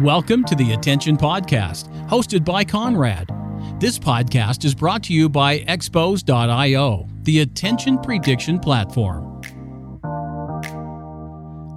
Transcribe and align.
Welcome 0.00 0.44
to 0.44 0.54
the 0.54 0.72
Attention 0.72 1.18
Podcast, 1.18 1.94
hosted 2.08 2.42
by 2.42 2.64
Conrad. 2.64 3.28
This 3.78 3.98
podcast 3.98 4.64
is 4.64 4.74
brought 4.74 5.02
to 5.02 5.12
you 5.12 5.28
by 5.28 5.58
Expoze.io, 5.68 7.06
the 7.24 7.40
attention 7.40 7.98
prediction 7.98 8.58
platform. 8.58 9.42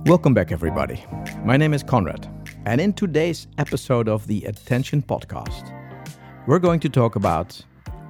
Welcome 0.05 0.33
back, 0.33 0.53
everybody. 0.53 1.03
My 1.43 1.57
name 1.57 1.73
is 1.73 1.83
Conrad, 1.83 2.25
and 2.65 2.79
in 2.79 2.93
today's 2.93 3.47
episode 3.57 4.07
of 4.07 4.25
the 4.27 4.45
Attention 4.45 5.01
Podcast, 5.01 5.75
we're 6.47 6.59
going 6.59 6.79
to 6.79 6.87
talk 6.87 7.17
about 7.17 7.61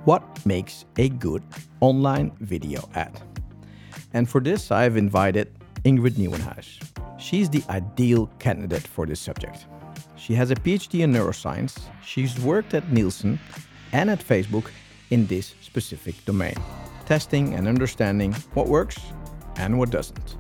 what 0.05 0.45
makes 0.45 0.85
a 0.97 1.09
good 1.09 1.41
online 1.79 2.31
video 2.39 2.87
ad. 2.93 3.19
And 4.13 4.29
for 4.29 4.41
this, 4.41 4.69
I've 4.69 4.95
invited 4.95 5.51
Ingrid 5.85 6.17
Nieuwenhuis. 6.17 7.19
She's 7.19 7.49
the 7.49 7.63
ideal 7.67 8.27
candidate 8.37 8.85
for 8.85 9.07
this 9.07 9.19
subject. 9.19 9.65
She 10.23 10.35
has 10.35 10.51
a 10.51 10.55
PhD 10.55 11.01
in 11.01 11.11
neuroscience. 11.11 11.81
She's 12.01 12.39
worked 12.39 12.73
at 12.73 12.89
Nielsen 12.89 13.37
and 13.91 14.09
at 14.09 14.25
Facebook 14.25 14.71
in 15.09 15.27
this 15.27 15.53
specific 15.59 16.15
domain, 16.23 16.55
testing 17.05 17.55
and 17.55 17.67
understanding 17.67 18.31
what 18.53 18.69
works 18.69 18.97
and 19.57 19.77
what 19.77 19.89
doesn't. 19.89 20.37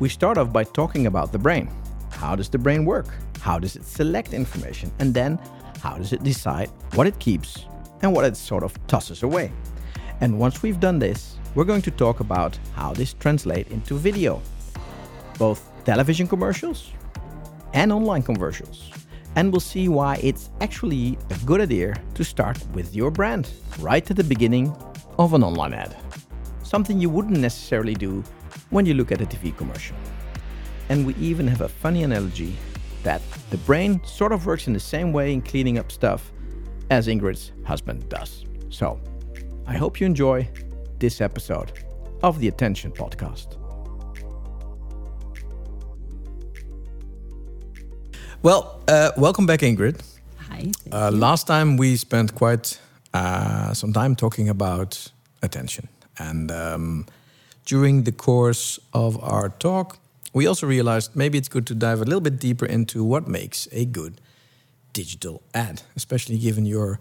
We 0.00 0.08
start 0.08 0.38
off 0.38 0.52
by 0.52 0.64
talking 0.64 1.06
about 1.06 1.30
the 1.30 1.38
brain. 1.38 1.70
How 2.10 2.34
does 2.34 2.48
the 2.48 2.58
brain 2.58 2.84
work? 2.84 3.06
How 3.40 3.60
does 3.60 3.76
it 3.76 3.84
select 3.84 4.32
information? 4.32 4.90
And 4.98 5.14
then, 5.14 5.38
how 5.80 5.98
does 5.98 6.12
it 6.12 6.24
decide 6.24 6.70
what 6.94 7.06
it 7.06 7.16
keeps 7.20 7.66
and 8.00 8.12
what 8.12 8.24
it 8.24 8.36
sort 8.36 8.64
of 8.64 8.74
tosses 8.88 9.22
away? 9.22 9.52
And 10.20 10.40
once 10.40 10.64
we've 10.64 10.80
done 10.80 10.98
this, 10.98 11.36
we're 11.54 11.70
going 11.72 11.82
to 11.82 11.92
talk 11.92 12.18
about 12.18 12.58
how 12.74 12.92
this 12.92 13.14
translates 13.14 13.70
into 13.70 13.94
video, 13.94 14.42
both 15.38 15.70
television 15.84 16.26
commercials 16.26 16.90
and 17.72 17.92
online 17.92 18.24
commercials 18.24 18.90
and 19.36 19.50
we'll 19.50 19.60
see 19.60 19.88
why 19.88 20.18
it's 20.22 20.50
actually 20.60 21.18
a 21.30 21.38
good 21.44 21.60
idea 21.60 21.94
to 22.14 22.24
start 22.24 22.58
with 22.72 22.94
your 22.94 23.10
brand 23.10 23.50
right 23.78 24.08
at 24.10 24.16
the 24.16 24.24
beginning 24.24 24.74
of 25.18 25.34
an 25.34 25.42
online 25.42 25.74
ad. 25.74 25.96
Something 26.62 26.98
you 26.98 27.10
wouldn't 27.10 27.38
necessarily 27.38 27.94
do 27.94 28.22
when 28.70 28.86
you 28.86 28.94
look 28.94 29.12
at 29.12 29.20
a 29.20 29.26
TV 29.26 29.56
commercial. 29.56 29.96
And 30.88 31.06
we 31.06 31.14
even 31.14 31.46
have 31.46 31.62
a 31.62 31.68
funny 31.68 32.02
analogy 32.02 32.56
that 33.02 33.22
the 33.50 33.58
brain 33.58 34.00
sort 34.04 34.32
of 34.32 34.46
works 34.46 34.66
in 34.66 34.72
the 34.72 34.80
same 34.80 35.12
way 35.12 35.32
in 35.32 35.42
cleaning 35.42 35.78
up 35.78 35.90
stuff 35.90 36.32
as 36.90 37.08
Ingrid's 37.08 37.52
husband 37.64 38.08
does. 38.08 38.44
So, 38.68 39.00
I 39.66 39.74
hope 39.74 40.00
you 40.00 40.06
enjoy 40.06 40.48
this 40.98 41.20
episode 41.20 41.72
of 42.22 42.38
the 42.38 42.48
Attention 42.48 42.92
Podcast. 42.92 43.61
Well, 48.42 48.80
uh, 48.88 49.12
welcome 49.16 49.46
back, 49.46 49.60
Ingrid. 49.60 50.00
Hi. 50.48 50.72
Uh, 50.90 51.12
last 51.12 51.46
time 51.46 51.76
we 51.76 51.96
spent 51.96 52.34
quite 52.34 52.80
uh, 53.14 53.72
some 53.72 53.92
time 53.92 54.16
talking 54.16 54.48
about 54.48 55.12
attention. 55.44 55.88
And 56.18 56.50
um, 56.50 57.06
during 57.66 58.02
the 58.02 58.10
course 58.10 58.80
of 58.92 59.22
our 59.22 59.50
talk, 59.50 59.98
we 60.32 60.48
also 60.48 60.66
realized 60.66 61.14
maybe 61.14 61.38
it's 61.38 61.48
good 61.48 61.68
to 61.68 61.74
dive 61.76 62.00
a 62.00 62.04
little 62.04 62.20
bit 62.20 62.40
deeper 62.40 62.66
into 62.66 63.04
what 63.04 63.28
makes 63.28 63.68
a 63.70 63.84
good 63.84 64.20
digital 64.92 65.42
ad, 65.54 65.82
especially 65.94 66.36
given 66.36 66.66
your 66.66 66.98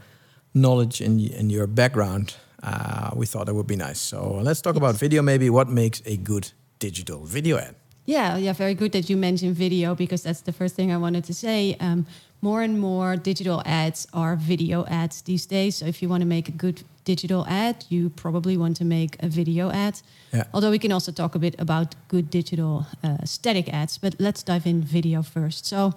knowledge 0.54 1.02
and, 1.02 1.20
and 1.32 1.52
your 1.52 1.66
background. 1.66 2.36
Uh, 2.62 3.10
we 3.16 3.26
thought 3.26 3.48
that 3.48 3.56
would 3.56 3.66
be 3.66 3.76
nice. 3.76 4.00
So 4.00 4.40
let's 4.44 4.62
talk 4.62 4.76
yes. 4.76 4.78
about 4.78 4.96
video, 4.96 5.24
maybe 5.24 5.50
what 5.50 5.68
makes 5.70 6.04
a 6.06 6.18
good 6.18 6.52
digital 6.78 7.26
video 7.26 7.58
ad. 7.58 7.74
Yeah, 8.06 8.38
yeah, 8.38 8.54
very 8.54 8.74
good 8.74 8.92
that 8.94 9.10
you 9.10 9.18
mentioned 9.18 9.56
video 9.56 9.96
because 9.96 10.24
that's 10.24 10.42
the 10.42 10.52
first 10.52 10.76
thing 10.76 10.92
I 10.92 10.98
wanted 10.98 11.24
to 11.26 11.34
say. 11.34 11.78
Um, 11.80 12.06
more 12.42 12.64
and 12.64 12.80
more 12.80 13.16
digital 13.16 13.62
ads 13.66 14.08
are 14.14 14.36
video 14.36 14.86
ads 14.88 15.22
these 15.22 15.46
days. 15.46 15.76
So 15.78 15.86
if 15.86 16.02
you 16.02 16.10
want 16.10 16.22
to 16.22 16.28
make 16.28 16.50
a 16.50 16.52
good 16.52 16.84
digital 17.06 17.46
ad, 17.48 17.86
you 17.90 18.10
probably 18.10 18.58
want 18.58 18.78
to 18.78 18.86
make 18.86 19.16
a 19.20 19.28
video 19.28 19.70
ad. 19.70 20.02
Yeah. 20.34 20.46
Although 20.54 20.72
we 20.72 20.80
can 20.80 20.92
also 20.92 21.12
talk 21.12 21.36
a 21.36 21.40
bit 21.40 21.56
about 21.60 21.96
good 22.08 22.30
digital 22.30 22.88
uh, 23.04 23.24
static 23.26 23.72
ads, 23.72 23.98
but 23.98 24.16
let's 24.20 24.42
dive 24.44 24.66
in 24.66 24.82
video 24.82 25.22
first. 25.22 25.66
So 25.66 25.94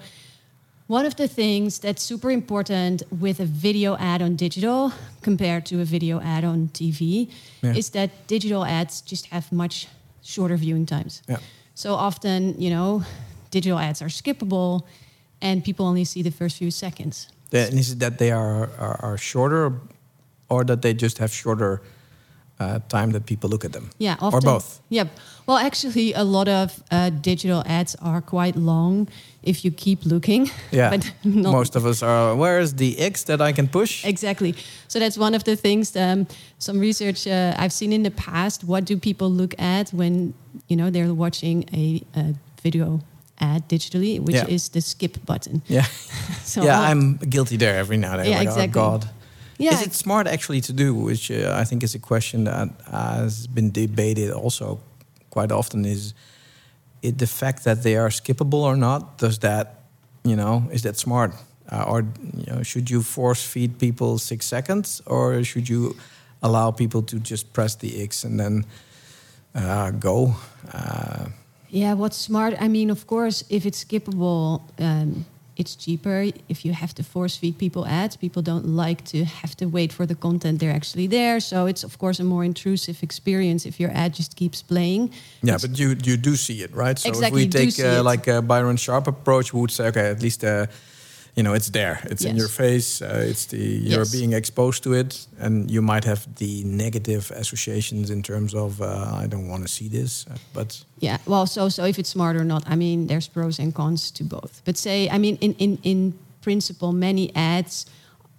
one 0.87 1.07
of 1.07 1.17
the 1.17 1.29
things 1.29 1.79
that's 1.79 2.03
super 2.03 2.31
important 2.31 3.03
with 3.11 3.41
a 3.41 3.47
video 3.47 3.97
ad 3.97 4.21
on 4.21 4.37
digital 4.37 4.93
compared 5.23 5.65
to 5.67 5.81
a 5.81 5.85
video 5.85 6.21
ad 6.21 6.45
on 6.45 6.69
TV 6.69 7.31
yeah. 7.63 7.73
is 7.73 7.91
that 7.91 8.11
digital 8.27 8.67
ads 8.67 9.01
just 9.01 9.27
have 9.27 9.51
much 9.51 9.89
shorter 10.23 10.57
viewing 10.57 10.85
times. 10.85 11.23
Yeah. 11.27 11.39
So 11.75 11.95
often, 11.95 12.61
you 12.61 12.71
know, 12.71 13.03
digital 13.51 13.79
ads 13.79 14.01
are 14.01 14.09
skippable 14.09 14.83
and 15.41 15.63
people 15.65 15.87
only 15.87 16.05
see 16.05 16.23
the 16.23 16.31
first 16.31 16.57
few 16.57 16.71
seconds. 16.71 17.29
And 17.53 17.79
is 17.79 17.93
it 17.93 17.99
that 17.99 18.19
they 18.19 18.31
are, 18.31 18.71
are, 18.79 19.01
are 19.03 19.19
shorter 19.19 19.81
or 20.49 20.65
that 20.65 20.83
they 20.83 20.95
just 20.95 21.19
have 21.19 21.33
shorter 21.33 21.83
uh, 22.59 22.79
time 22.89 23.11
that 23.13 23.27
people 23.27 23.51
look 23.51 23.65
at 23.65 23.73
them? 23.73 23.91
Yeah, 23.99 24.17
often, 24.21 24.49
or 24.49 24.53
both. 24.55 24.81
Yeah. 24.89 25.05
Well, 25.47 25.59
actually, 25.59 26.15
a 26.15 26.25
lot 26.25 26.49
of 26.49 26.83
uh, 26.91 27.11
digital 27.11 27.63
ads 27.67 27.95
are 27.97 28.23
quite 28.23 28.57
long 28.57 29.09
if 29.43 29.65
you 29.65 29.71
keep 29.71 30.05
looking. 30.05 30.51
Yeah. 30.71 30.99
Most 31.25 31.77
of 31.77 31.87
us 31.87 32.03
are. 32.03 32.35
Where 32.35 32.59
is 32.59 32.75
the 32.75 32.99
X 32.99 33.25
that 33.25 33.41
I 33.41 33.53
can 33.53 33.69
push? 33.69 34.05
Exactly. 34.05 34.55
So 34.89 34.99
that's 34.99 35.17
one 35.17 35.35
of 35.35 35.45
the 35.45 35.57
things. 35.57 35.95
Um, 35.97 36.27
some 36.59 36.81
research 36.81 37.27
uh, 37.27 37.55
I've 37.57 37.73
seen 37.73 37.93
in 37.93 38.03
the 38.03 38.11
past. 38.11 38.65
What 38.65 38.85
do 38.85 38.97
people 38.97 39.31
look 39.31 39.55
at 39.59 39.91
when 39.91 40.35
you 40.69 40.77
know 40.77 40.91
they're 40.91 41.15
watching 41.15 41.65
a, 41.73 42.03
a 42.17 42.35
video 42.63 43.01
ad 43.39 43.69
digitally, 43.69 44.19
which 44.21 44.37
yeah. 44.37 44.55
is 44.55 44.69
the 44.71 44.81
skip 44.81 45.25
button. 45.27 45.63
Yeah. 45.69 45.83
so 46.43 46.65
yeah, 46.65 46.81
I'm 46.81 47.17
guilty 47.17 47.57
there 47.57 47.77
every 47.77 47.97
now 47.97 48.13
and 48.13 48.21
then. 48.21 48.31
Yeah, 48.31 48.39
like, 48.39 48.49
exactly. 48.49 48.81
Oh 48.81 48.99
God. 48.99 49.09
Yeah. 49.59 49.75
Is 49.75 49.83
it 49.87 49.95
smart 49.95 50.27
actually 50.27 50.61
to 50.63 50.73
do? 50.73 50.95
Which 50.95 51.31
uh, 51.31 51.61
I 51.61 51.65
think 51.65 51.83
is 51.83 51.95
a 51.95 52.01
question 52.01 52.45
that 52.45 52.69
has 52.91 53.47
been 53.47 53.71
debated 53.71 54.33
also 54.33 54.81
quite 55.35 55.53
often. 55.53 55.85
Is 55.85 56.15
it 57.03 57.19
the 57.19 57.27
fact 57.27 57.65
that 57.65 57.83
they 57.83 57.97
are 57.97 58.11
skippable 58.11 58.63
or 58.71 58.77
not? 58.77 59.19
Does 59.19 59.39
that, 59.39 59.67
you 60.25 60.37
know, 60.37 60.55
is 60.73 60.83
that 60.83 60.97
smart? 60.97 61.33
Uh, 61.73 61.91
or 61.91 62.01
you 62.01 62.47
know, 62.53 62.63
should 62.63 62.91
you 62.91 63.03
force 63.03 63.43
feed 63.53 63.79
people 63.79 64.19
six 64.19 64.47
seconds, 64.47 65.03
or 65.07 65.45
should 65.45 65.69
you 65.69 65.95
allow 66.43 66.71
people 66.71 67.03
to 67.03 67.17
just 67.19 67.53
press 67.53 67.77
the 67.77 68.03
X 68.03 68.25
and 68.25 68.39
then 68.39 68.65
uh, 69.55 69.91
go? 69.91 70.35
Uh, 70.73 71.27
yeah, 71.71 71.95
what's 71.95 72.17
smart? 72.17 72.55
I 72.61 72.69
mean, 72.69 72.91
of 72.91 73.07
course, 73.07 73.45
if 73.49 73.67
it's 73.67 73.85
skippable, 73.85 74.61
um, 74.79 75.25
it's 75.57 75.77
cheaper 75.77 76.27
if 76.49 76.65
you 76.65 76.73
have 76.73 76.95
to 76.95 77.03
force 77.03 77.37
feed 77.37 77.59
people 77.59 77.87
ads. 77.87 78.17
People 78.17 78.43
don't 78.43 78.67
like 78.67 79.05
to 79.07 79.25
have 79.25 79.57
to 79.57 79.67
wait 79.67 79.93
for 79.93 80.07
the 80.07 80.15
content 80.15 80.61
they're 80.61 80.75
actually 80.75 81.07
there. 81.07 81.41
So 81.41 81.67
it's 81.67 81.85
of 81.85 81.99
course 81.99 82.19
a 82.21 82.25
more 82.25 82.45
intrusive 82.45 83.03
experience 83.03 83.67
if 83.67 83.79
your 83.79 83.91
ad 83.91 84.15
just 84.15 84.37
keeps 84.37 84.63
playing. 84.63 85.11
Yeah, 85.43 85.59
but 85.61 85.79
you 85.79 85.97
you 86.03 86.17
do 86.17 86.37
see 86.37 86.63
it, 86.63 86.75
right? 86.75 86.99
So 86.99 87.09
exactly, 87.09 87.43
if 87.43 87.55
we 87.55 87.71
take 87.71 87.79
uh, 87.85 88.03
like 88.03 88.27
a 88.27 88.43
Byron 88.43 88.77
Sharp 88.77 89.07
approach, 89.07 89.53
we 89.55 89.61
would 89.61 89.71
say, 89.71 89.87
okay, 89.87 90.11
at 90.11 90.23
least 90.23 90.45
uh, 90.45 90.67
you 91.35 91.43
know 91.43 91.53
it's 91.53 91.71
there 91.71 92.01
it's 92.05 92.23
yes. 92.23 92.31
in 92.31 92.37
your 92.37 92.49
face 92.49 93.03
uh, 93.03 93.25
it's 93.27 93.47
the 93.47 93.59
you're 93.59 94.01
yes. 94.01 94.13
being 94.13 94.33
exposed 94.33 94.83
to 94.83 94.93
it 94.93 95.27
and 95.39 95.71
you 95.71 95.83
might 95.83 96.05
have 96.05 96.33
the 96.37 96.63
negative 96.65 97.31
associations 97.33 98.11
in 98.11 98.23
terms 98.23 98.55
of 98.55 98.81
uh, 98.81 99.15
i 99.17 99.27
don't 99.27 99.49
want 99.49 99.63
to 99.63 99.69
see 99.69 99.89
this 99.89 100.27
uh, 100.31 100.37
but 100.53 100.85
yeah 101.01 101.19
well 101.27 101.47
so 101.47 101.69
so 101.69 101.85
if 101.85 101.99
it's 101.99 102.11
smart 102.11 102.37
or 102.37 102.45
not 102.45 102.63
i 102.67 102.77
mean 102.77 103.07
there's 103.07 103.29
pros 103.29 103.59
and 103.59 103.75
cons 103.75 104.11
to 104.11 104.25
both 104.25 104.63
but 104.65 104.77
say 104.77 105.09
i 105.11 105.19
mean 105.19 105.37
in 105.41 105.55
in 105.55 105.79
in 105.83 106.15
principle 106.41 106.93
many 106.93 107.35
ads 107.35 107.87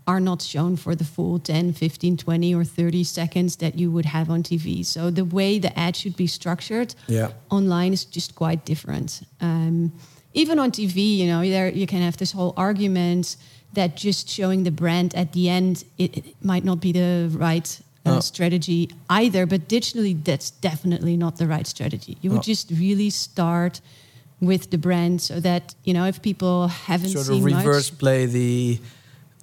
are 0.07 0.19
not 0.19 0.39
shown 0.39 0.75
for 0.75 0.95
the 0.95 1.03
full 1.03 1.39
10 1.39 1.73
15 1.73 2.17
20 2.17 2.56
or 2.56 2.63
30 2.63 3.03
seconds 3.03 3.56
that 3.57 3.77
you 3.77 3.91
would 3.91 4.06
have 4.06 4.29
on 4.29 4.44
tv 4.44 4.85
so 4.85 5.09
the 5.09 5.25
way 5.25 5.59
the 5.59 5.77
ad 5.77 5.95
should 5.95 6.16
be 6.16 6.27
structured 6.27 6.94
yeah. 7.07 7.31
online 7.50 7.91
is 7.91 8.06
just 8.06 8.35
quite 8.35 8.63
different 8.66 9.22
um, 9.41 9.91
even 10.35 10.59
on 10.59 10.72
TV, 10.72 11.18
you 11.18 11.27
know, 11.27 11.42
there 11.42 11.69
you 11.69 11.88
can 11.88 12.01
have 12.01 12.18
this 12.18 12.31
whole 12.33 12.54
argument 12.56 13.38
that 13.74 13.95
just 13.95 14.30
showing 14.30 14.63
the 14.63 14.71
brand 14.71 15.15
at 15.15 15.33
the 15.33 15.50
end 15.50 15.83
it, 15.98 16.18
it 16.18 16.25
might 16.44 16.63
not 16.63 16.80
be 16.80 16.92
the 16.92 17.30
right 17.33 17.80
uh, 18.06 18.18
oh. 18.18 18.19
strategy 18.19 18.89
either. 19.10 19.45
But 19.45 19.68
digitally, 19.68 20.24
that's 20.24 20.51
definitely 20.51 21.18
not 21.18 21.38
the 21.38 21.48
right 21.48 21.65
strategy. 21.65 22.18
You 22.21 22.30
would 22.31 22.39
oh. 22.39 22.54
just 22.54 22.69
really 22.69 23.10
start 23.10 23.81
with 24.42 24.69
the 24.69 24.77
brand 24.77 25.21
so 25.21 25.39
that 25.39 25.74
you 25.86 25.94
know 25.94 26.06
if 26.06 26.21
people 26.21 26.68
haven't 26.68 27.10
sort 27.10 27.30
of 27.30 27.44
reverse 27.44 27.92
much, 27.92 28.00
play 28.00 28.25
the 28.25 28.80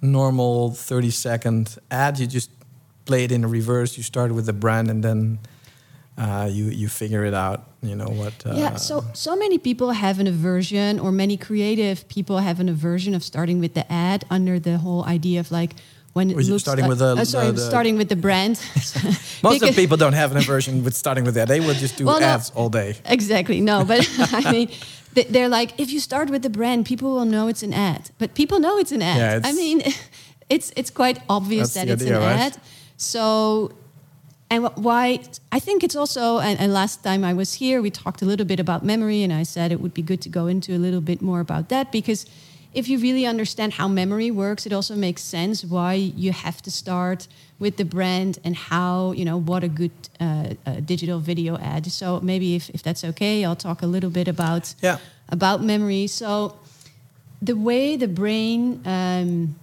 normal 0.01 0.71
30 0.71 1.09
second 1.09 1.77
ad 1.89 2.19
you 2.19 2.27
just 2.27 2.51
play 3.05 3.23
it 3.23 3.31
in 3.31 3.43
reverse 3.49 3.97
you 3.97 4.03
start 4.03 4.31
with 4.31 4.45
the 4.45 4.53
brand 4.53 4.91
and 4.91 5.03
then 5.03 5.39
uh, 6.17 6.47
you 6.51 6.65
you 6.65 6.87
figure 6.87 7.25
it 7.25 7.33
out. 7.33 7.63
You 7.81 7.95
know 7.95 8.07
what? 8.09 8.33
Uh, 8.45 8.53
yeah. 8.55 8.75
So 8.77 9.03
so 9.13 9.35
many 9.35 9.57
people 9.57 9.91
have 9.91 10.19
an 10.19 10.27
aversion, 10.27 10.99
or 10.99 11.11
many 11.11 11.37
creative 11.37 12.07
people 12.07 12.37
have 12.39 12.59
an 12.59 12.69
aversion 12.69 13.13
of 13.15 13.23
starting 13.23 13.59
with 13.59 13.73
the 13.73 13.85
ad 13.91 14.23
under 14.29 14.59
the 14.59 14.77
whole 14.77 15.03
idea 15.05 15.39
of 15.39 15.51
like, 15.51 15.71
when 16.13 16.29
it 16.29 16.37
looks 16.37 16.61
starting 16.63 16.83
like- 16.85 16.89
with 16.89 16.99
the- 16.99 17.21
uh, 17.21 17.25
sorry, 17.25 17.47
the- 17.47 17.53
the- 17.53 17.69
starting 17.69 17.97
with 17.97 18.07
the 18.09 18.15
brand. 18.15 18.59
Most 19.43 19.63
of 19.63 19.75
people 19.75 19.97
don't 19.97 20.13
have 20.13 20.31
an 20.31 20.37
aversion 20.37 20.83
with 20.83 20.93
starting 20.95 21.25
with 21.25 21.33
that. 21.35 21.47
They 21.47 21.59
will 21.59 21.73
just 21.73 21.97
do 21.97 22.05
Well, 22.05 22.19
no. 22.19 22.25
ads 22.27 22.51
all 22.55 22.69
day. 22.69 22.95
Exactly. 23.05 23.59
No, 23.59 23.83
but 23.83 23.99
I 24.45 24.51
mean, 24.55 24.69
they- 25.15 25.25
they're 25.33 25.49
like, 25.49 25.71
if 25.79 25.89
you 25.91 25.99
start 25.99 26.29
with 26.29 26.41
the 26.43 26.49
brand, 26.49 26.85
people 26.85 27.09
will 27.15 27.25
know 27.25 27.47
it's 27.49 27.63
an 27.63 27.73
ad. 27.73 28.11
But 28.19 28.33
people 28.35 28.59
know 28.59 28.77
it's 28.77 28.91
an 28.93 29.01
ad. 29.01 29.17
Yeah, 29.17 29.49
I 29.49 29.53
mean, 29.53 29.81
it's 30.49 30.71
it's 30.75 30.91
quite 30.91 31.17
obvious 31.27 31.73
that 31.73 31.87
it's 31.89 32.03
idea, 32.03 32.17
an 32.19 32.23
right? 32.23 32.39
ad. 32.53 32.57
So, 32.97 33.71
and 34.53 34.69
why? 34.75 35.19
I 35.51 35.59
think 35.59 35.83
it's 35.83 35.95
also. 35.95 36.39
And, 36.39 36.59
and 36.59 36.73
last 36.73 37.03
time 37.03 37.23
I 37.23 37.33
was 37.33 37.53
here, 37.55 37.81
we 37.81 37.89
talked 37.89 38.21
a 38.21 38.25
little 38.25 38.45
bit 38.45 38.59
about 38.59 38.83
memory, 38.83 39.23
and 39.23 39.31
I 39.41 39.43
said 39.43 39.71
it 39.71 39.79
would 39.81 39.93
be 39.93 40.01
good 40.01 40.21
to 40.21 40.29
go 40.29 40.47
into 40.47 40.75
a 40.75 40.79
little 40.85 41.01
bit 41.01 41.21
more 41.21 41.39
about 41.39 41.69
that 41.69 41.91
because. 41.91 42.25
If 42.75 42.87
you 42.87 42.97
really 42.97 43.27
understand 43.27 43.73
how 43.73 43.87
memory 43.87 44.31
works, 44.31 44.65
it 44.65 44.73
also 44.73 44.95
makes 44.95 45.21
sense 45.21 45.63
why 45.63 45.93
you 45.93 46.31
have 46.31 46.59
to 46.63 46.71
start 46.71 47.27
with 47.59 47.77
the 47.77 47.85
brand 47.85 48.39
and 48.43 48.55
how 48.55 49.11
you 49.11 49.25
know 49.25 49.37
what 49.37 49.63
a 49.63 49.67
good 49.67 49.91
uh, 50.19 50.25
uh, 50.65 50.79
digital 50.83 51.19
video 51.19 51.55
ad. 51.59 51.85
So 51.91 52.19
maybe 52.21 52.55
if, 52.55 52.69
if 52.71 52.81
that's 52.81 53.03
okay, 53.03 53.45
I'll 53.45 53.55
talk 53.55 53.83
a 53.83 53.85
little 53.85 54.09
bit 54.09 54.27
about 54.27 54.73
Yeah. 54.81 54.97
about 55.29 55.61
memory. 55.61 56.07
So 56.07 56.57
the 57.45 57.53
way 57.53 57.95
the 57.95 58.07
brain 58.07 58.81
um, 58.85 59.53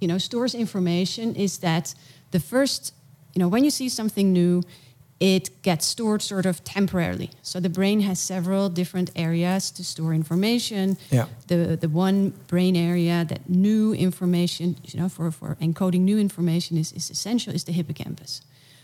you 0.00 0.08
know 0.08 0.18
stores 0.18 0.54
information 0.54 1.36
is 1.36 1.58
that 1.58 1.94
the 2.32 2.40
first 2.40 2.92
you 3.34 3.40
know 3.40 3.48
when 3.48 3.64
you 3.64 3.70
see 3.70 3.88
something 3.88 4.32
new 4.32 4.62
it 5.20 5.62
gets 5.62 5.84
stored 5.84 6.22
sort 6.22 6.46
of 6.46 6.64
temporarily. 6.64 7.30
So 7.42 7.60
the 7.60 7.68
brain 7.68 8.00
has 8.00 8.18
several 8.18 8.70
different 8.70 9.10
areas 9.14 9.70
to 9.72 9.84
store 9.84 10.14
information. 10.14 10.96
Yeah. 11.10 11.26
the 11.46 11.76
the 11.76 11.88
one 11.90 12.32
brain 12.48 12.74
area 12.74 13.24
that 13.28 13.48
new 13.48 13.92
information 13.92 14.76
you 14.82 14.98
know 14.98 15.08
for, 15.08 15.30
for 15.30 15.56
encoding 15.60 16.00
new 16.00 16.18
information 16.18 16.78
is, 16.78 16.92
is 16.92 17.10
essential 17.10 17.54
is 17.54 17.64
the 17.64 17.72
hippocampus. 17.72 18.40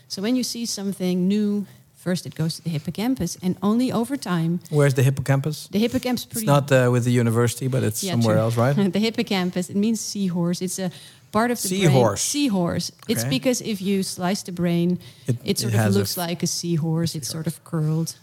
So 0.07 0.21
when 0.21 0.35
you 0.35 0.43
see 0.43 0.65
something 0.65 1.27
new 1.27 1.65
first 1.97 2.25
it 2.25 2.35
goes 2.35 2.55
to 2.55 2.61
the 2.63 2.69
hippocampus 2.69 3.37
and 3.41 3.55
only 3.61 3.91
over 3.91 4.15
time 4.17 4.59
Where's 4.69 4.93
the 4.93 5.03
hippocampus? 5.03 5.67
the 5.71 5.79
hippocampus 5.79 6.27
It's 6.31 6.43
not 6.45 6.71
uh, 6.71 6.89
with 6.93 7.03
the 7.03 7.11
university, 7.11 7.67
but 7.67 7.83
it's 7.83 8.01
yeah, 8.03 8.11
somewhere 8.13 8.35
true. 8.35 8.43
else, 8.43 8.57
right? 8.57 8.93
the 8.97 8.99
hippocampus. 8.99 9.69
It 9.69 9.75
means 9.75 9.99
seahorse. 9.99 10.61
It's 10.65 10.79
a 10.79 10.89
part 11.31 11.51
of 11.51 11.57
the 11.61 11.67
Seahorse. 11.67 12.21
brain. 12.23 12.31
Seahorse. 12.33 12.91
It's 13.07 13.25
because 13.25 13.61
if 13.61 13.81
you 13.81 14.03
slice 14.03 14.43
the 14.43 14.51
brain, 14.51 14.97
It- 15.27 15.37
it, 15.43 15.59
sort 15.59 15.73
it 15.73 15.79
of 15.79 15.85
a 15.95 15.97
looks 15.99 16.15
like 16.17 16.43
a 16.43 16.47
seahorse. 16.47 17.15
It's 17.17 17.27
sort 17.29 17.47
of 17.47 17.55
curled. 17.63 18.15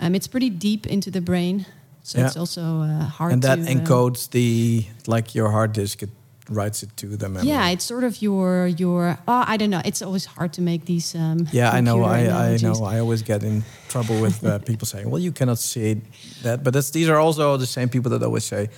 Um, 0.00 0.14
it's 0.14 0.26
pretty 0.28 0.50
deep 0.50 0.86
into 0.86 1.10
the 1.10 1.20
brain, 1.20 1.66
so 2.02 2.18
Yeah. 2.18 2.26
it's 2.26 2.36
also 2.36 2.60
uh, 2.82 3.04
hard 3.18 3.32
and 3.32 3.42
that 3.42 3.56
to. 3.56 3.62
uh, 3.70 3.74
encodes 3.74 4.28
the 4.30 4.84
like 5.06 5.34
your 5.38 5.50
hard 5.50 5.72
disk. 5.74 6.02
It 6.02 6.10
writes 6.50 6.82
it 6.82 6.90
to 6.96 7.06
the 7.16 7.28
memory. 7.28 7.48
yeah, 7.48 7.70
it's 7.72 7.84
sort 7.84 8.04
of 8.04 8.20
your 8.20 8.66
your. 8.66 9.16
Oh, 9.28 9.44
I 9.46 9.56
don't 9.56 9.70
know. 9.70 9.80
It's 9.84 10.02
always 10.02 10.26
hard 10.26 10.52
to 10.54 10.62
make 10.62 10.84
these. 10.84 11.14
Um, 11.14 11.46
Yeah, 11.52 11.70
I 11.78 11.80
know. 11.80 12.02
I, 12.04 12.18
I 12.54 12.56
know. 12.62 12.84
I 12.84 12.98
always 12.98 13.22
get 13.22 13.42
in 13.42 13.62
trouble 13.88 14.20
with 14.20 14.44
uh, 14.44 14.58
people 14.70 14.86
saying, 14.86 15.08
"Well, 15.10 15.22
you 15.22 15.32
cannot 15.32 15.58
say 15.58 16.00
that." 16.42 16.62
But 16.64 16.72
that's, 16.74 16.90
these 16.90 17.08
are 17.08 17.18
also 17.18 17.56
the 17.56 17.66
same 17.66 17.88
people 17.88 18.10
that 18.18 18.22
always 18.22 18.44
say, 18.44 18.68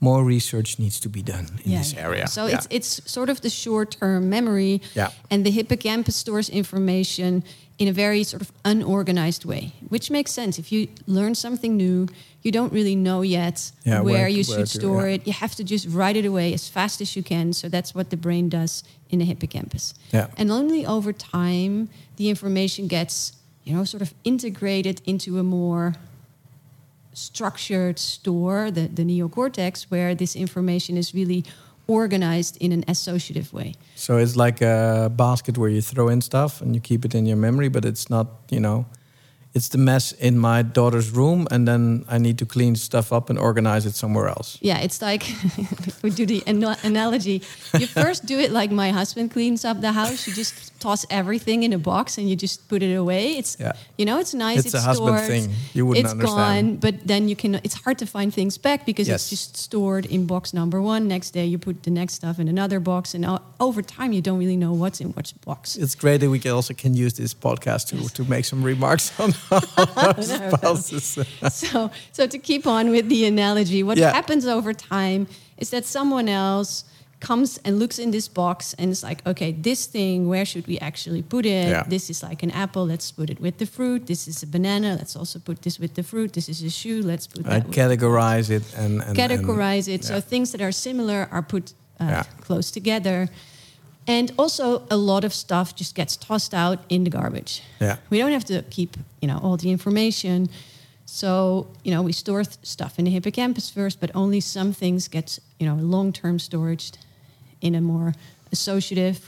"More 0.00 0.24
research 0.24 0.78
needs 0.78 0.98
to 1.00 1.08
be 1.08 1.22
done 1.22 1.46
in 1.64 1.72
Yeah, 1.72 1.78
this 1.78 1.92
yeah. 1.92 2.06
area." 2.08 2.26
So 2.26 2.46
Yeah. 2.46 2.54
it's 2.56 2.66
it's 2.70 3.10
sort 3.12 3.28
of 3.30 3.40
the 3.40 3.50
short-term 3.50 4.28
memory, 4.28 4.80
Yeah. 4.94 5.10
and 5.30 5.44
the 5.44 5.50
hippocampus 5.50 6.16
stores 6.16 6.48
information 6.48 7.42
in 7.78 7.86
a 7.88 7.92
very 7.92 8.24
sort 8.24 8.42
of 8.42 8.50
unorganized 8.64 9.44
way, 9.44 9.72
which 9.88 10.10
makes 10.10 10.32
sense. 10.32 10.58
If 10.58 10.72
you 10.72 10.88
learn 11.06 11.34
something 11.36 11.76
new, 11.76 12.08
you 12.42 12.50
don't 12.50 12.72
really 12.72 12.96
know 12.96 13.22
yet 13.22 13.70
Yeah, 13.84 14.00
where, 14.00 14.14
where- 14.14 14.28
you 14.28 14.42
where 14.48 14.58
should 14.58 14.66
to- 14.66 14.78
store 14.80 15.08
yeah. 15.08 15.14
it. 15.14 15.26
You 15.26 15.32
have 15.32 15.54
to 15.56 15.64
just 15.64 15.86
write 15.88 16.16
it 16.16 16.24
away 16.26 16.52
as 16.54 16.68
fast 16.68 17.00
as 17.00 17.14
you 17.14 17.22
can. 17.22 17.52
So 17.52 17.68
that's 17.68 17.94
what 17.94 18.10
the 18.10 18.16
brain 18.16 18.48
does 18.48 18.82
in 19.10 19.20
the 19.20 19.24
hippocampus. 19.24 19.94
Yeah. 20.12 20.26
And 20.36 20.50
only 20.50 20.84
over 20.84 21.12
time 21.12 21.88
the 22.16 22.28
information 22.28 22.88
gets, 22.88 23.32
you 23.64 23.74
know, 23.74 23.84
sort 23.84 24.02
of 24.02 24.12
integrated 24.24 25.00
into 25.06 25.38
a 25.38 25.42
more 25.44 25.94
structured 27.12 27.98
store, 27.98 28.70
the, 28.70 28.82
the 28.88 29.04
neocortex, 29.04 29.84
where 29.84 30.14
this 30.14 30.36
information 30.36 30.96
is 30.96 31.14
really 31.14 31.44
organized 31.88 32.56
in 32.58 32.70
an 32.72 32.84
associative 32.86 33.52
way. 33.52 33.74
So 33.96 34.18
it's 34.18 34.36
like 34.36 34.60
a 34.60 35.10
basket 35.14 35.58
where 35.58 35.70
you 35.70 35.80
throw 35.80 36.08
in 36.08 36.20
stuff 36.20 36.60
and 36.60 36.74
you 36.74 36.80
keep 36.80 37.04
it 37.04 37.14
in 37.14 37.26
your 37.26 37.38
memory, 37.38 37.68
but 37.68 37.84
it's 37.84 38.08
not, 38.08 38.26
you 38.50 38.60
know, 38.60 38.86
it's 39.54 39.68
the 39.68 39.78
mess 39.78 40.12
in 40.12 40.38
my 40.38 40.62
daughter's 40.62 41.10
room, 41.10 41.48
and 41.50 41.66
then 41.66 42.04
I 42.08 42.18
need 42.18 42.38
to 42.38 42.46
clean 42.46 42.76
stuff 42.76 43.12
up 43.12 43.30
and 43.30 43.38
organize 43.38 43.86
it 43.86 43.94
somewhere 43.94 44.28
else. 44.28 44.58
Yeah, 44.60 44.78
it's 44.78 45.00
like 45.00 45.24
we 46.02 46.10
do 46.10 46.26
the 46.26 46.42
ana- 46.46 46.76
analogy. 46.84 47.42
You 47.78 47.86
first 48.02 48.26
do 48.26 48.38
it 48.38 48.52
like 48.52 48.70
my 48.70 48.90
husband 48.90 49.32
cleans 49.32 49.64
up 49.64 49.80
the 49.80 49.92
house. 49.92 50.26
You 50.26 50.34
just 50.34 50.77
toss 50.80 51.04
everything 51.10 51.62
in 51.64 51.72
a 51.72 51.78
box 51.78 52.18
and 52.18 52.28
you 52.30 52.36
just 52.36 52.68
put 52.68 52.82
it 52.82 52.94
away. 52.94 53.36
It's 53.36 53.56
Yeah. 53.58 53.72
you 53.98 54.04
know, 54.04 54.18
it's 54.20 54.32
nice. 54.34 54.64
It's 54.64 54.74
a 54.74 54.80
husband 54.80 55.18
stored, 55.18 55.28
thing. 55.30 55.50
You 55.74 55.86
wouldn't 55.86 56.04
It's 56.04 56.12
understand. 56.12 56.66
gone, 56.66 56.76
but 56.76 56.94
then 57.06 57.28
you 57.28 57.36
can. 57.36 57.56
It's 57.64 57.74
hard 57.84 57.98
to 57.98 58.06
find 58.06 58.32
things 58.32 58.58
back 58.58 58.86
because 58.86 59.08
Yes. 59.08 59.20
it's 59.22 59.30
just 59.30 59.56
stored 59.56 60.06
in 60.06 60.26
box 60.26 60.52
number 60.54 60.80
one. 60.80 61.08
Next 61.08 61.30
day 61.32 61.46
you 61.46 61.58
put 61.58 61.82
the 61.82 61.90
next 61.90 62.14
stuff 62.14 62.38
in 62.38 62.48
another 62.48 62.80
box, 62.80 63.14
and 63.14 63.24
o- 63.24 63.40
over 63.60 63.82
time 63.82 64.12
you 64.12 64.22
don't 64.22 64.38
really 64.38 64.56
know 64.56 64.72
what's 64.72 65.00
in 65.00 65.08
which 65.16 65.34
box. 65.44 65.76
It's 65.76 65.94
great 65.94 66.18
that 66.20 66.30
we 66.30 66.38
can 66.38 66.52
also 66.52 66.74
can 66.74 66.94
use 66.94 67.14
this 67.14 67.34
podcast 67.34 67.86
to 67.88 67.96
to 68.16 68.24
make 68.28 68.44
some 68.44 68.62
remarks 68.62 69.12
on 69.24 69.34
our 69.96 70.22
spouses. 70.22 71.18
so 71.52 71.90
so 72.12 72.26
to 72.26 72.38
keep 72.38 72.66
on 72.66 72.90
with 72.90 73.08
the 73.08 73.24
analogy 73.26 73.82
what 73.82 73.98
Yeah. 73.98 74.12
happens 74.12 74.46
over 74.46 74.72
time 74.72 75.26
is 75.58 75.70
that 75.70 75.84
someone 75.86 76.28
else 76.28 76.84
comes 77.20 77.58
and 77.64 77.78
looks 77.78 77.98
in 77.98 78.10
this 78.12 78.28
box 78.28 78.74
and 78.78 78.90
it's 78.90 79.02
like 79.02 79.26
okay 79.26 79.50
this 79.52 79.86
thing 79.86 80.28
where 80.28 80.44
should 80.44 80.66
we 80.68 80.78
actually 80.78 81.22
put 81.22 81.44
it? 81.46 81.68
Yeah. 81.68 81.82
this 81.88 82.10
is 82.10 82.22
like 82.22 82.42
an 82.44 82.50
apple 82.52 82.86
let's 82.86 83.10
put 83.12 83.28
it 83.30 83.40
with 83.40 83.56
the 83.58 83.66
fruit. 83.66 84.06
This 84.06 84.28
is 84.28 84.42
a 84.42 84.46
banana 84.46 84.94
let's 84.98 85.16
also 85.16 85.38
put 85.38 85.62
this 85.62 85.78
with 85.80 85.94
the 85.94 86.02
fruit. 86.02 86.32
This 86.32 86.48
is 86.48 86.62
a 86.62 86.70
shoe 86.70 87.02
let's 87.02 87.26
put 87.26 87.44
that 87.44 87.66
with 87.66 87.74
categorize 87.76 88.50
it 88.50 88.62
and, 88.76 89.02
and 89.02 89.16
categorize 89.16 89.88
it. 89.92 90.04
So 90.04 90.20
things 90.20 90.50
that 90.52 90.60
are 90.60 90.72
similar 90.72 91.28
are 91.30 91.42
put 91.42 91.74
uh, 92.00 92.04
Yeah. 92.04 92.22
close 92.40 92.70
together. 92.70 93.28
And 94.06 94.32
also 94.38 94.82
a 94.90 94.96
lot 94.96 95.24
of 95.24 95.32
stuff 95.34 95.74
just 95.74 95.94
gets 95.94 96.16
tossed 96.16 96.54
out 96.54 96.78
in 96.88 97.04
the 97.04 97.10
garbage. 97.10 97.62
Yeah. 97.80 97.96
we 98.10 98.18
don't 98.18 98.32
have 98.32 98.44
to 98.46 98.62
keep 98.70 98.96
you 99.20 99.28
know 99.28 99.38
all 99.42 99.56
the 99.56 99.70
information. 99.70 100.48
So 101.04 101.66
you 101.84 101.90
know 101.94 102.02
we 102.02 102.12
store 102.12 102.44
th- 102.44 102.58
stuff 102.62 102.98
in 102.98 103.04
the 103.06 103.10
hippocampus 103.10 103.70
first 103.70 103.98
but 104.00 104.10
only 104.14 104.40
some 104.40 104.72
things 104.72 105.08
get 105.08 105.38
you 105.58 105.66
know 105.66 105.74
long-term 105.82 106.38
storage 106.38 106.92
in 107.60 107.74
a 107.74 107.80
more 107.80 108.14
associative 108.52 109.18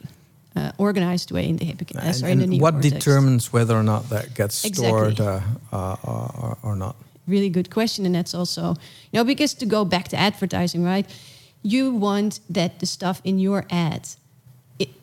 uh, 0.56 0.72
organized 0.78 1.30
way 1.30 1.48
in 1.48 1.56
the 1.56 1.64
hippocampus 1.64 2.22
And, 2.22 2.42
in 2.42 2.50
the 2.50 2.58
what 2.60 2.74
neocortex. 2.74 2.90
determines 2.90 3.52
whether 3.52 3.74
or 3.76 3.82
not 3.82 4.08
that 4.10 4.34
gets 4.34 4.64
Exactly. 4.64 5.14
stored 5.14 5.20
uh, 5.20 5.40
uh, 5.72 5.96
or, 6.42 6.56
or 6.62 6.76
not? 6.76 6.94
really 7.26 7.48
good 7.50 7.68
question 7.70 8.04
and 8.06 8.14
that's 8.14 8.34
also 8.34 8.62
you 9.12 9.18
know 9.18 9.24
because 9.24 9.54
to 9.54 9.66
go 9.66 9.84
back 9.84 10.08
to 10.08 10.16
advertising 10.16 10.82
right 10.84 11.06
you 11.62 11.94
want 11.94 12.40
that 12.54 12.80
the 12.80 12.86
stuff 12.86 13.20
in 13.24 13.38
your 13.38 13.64
ad 13.70 14.08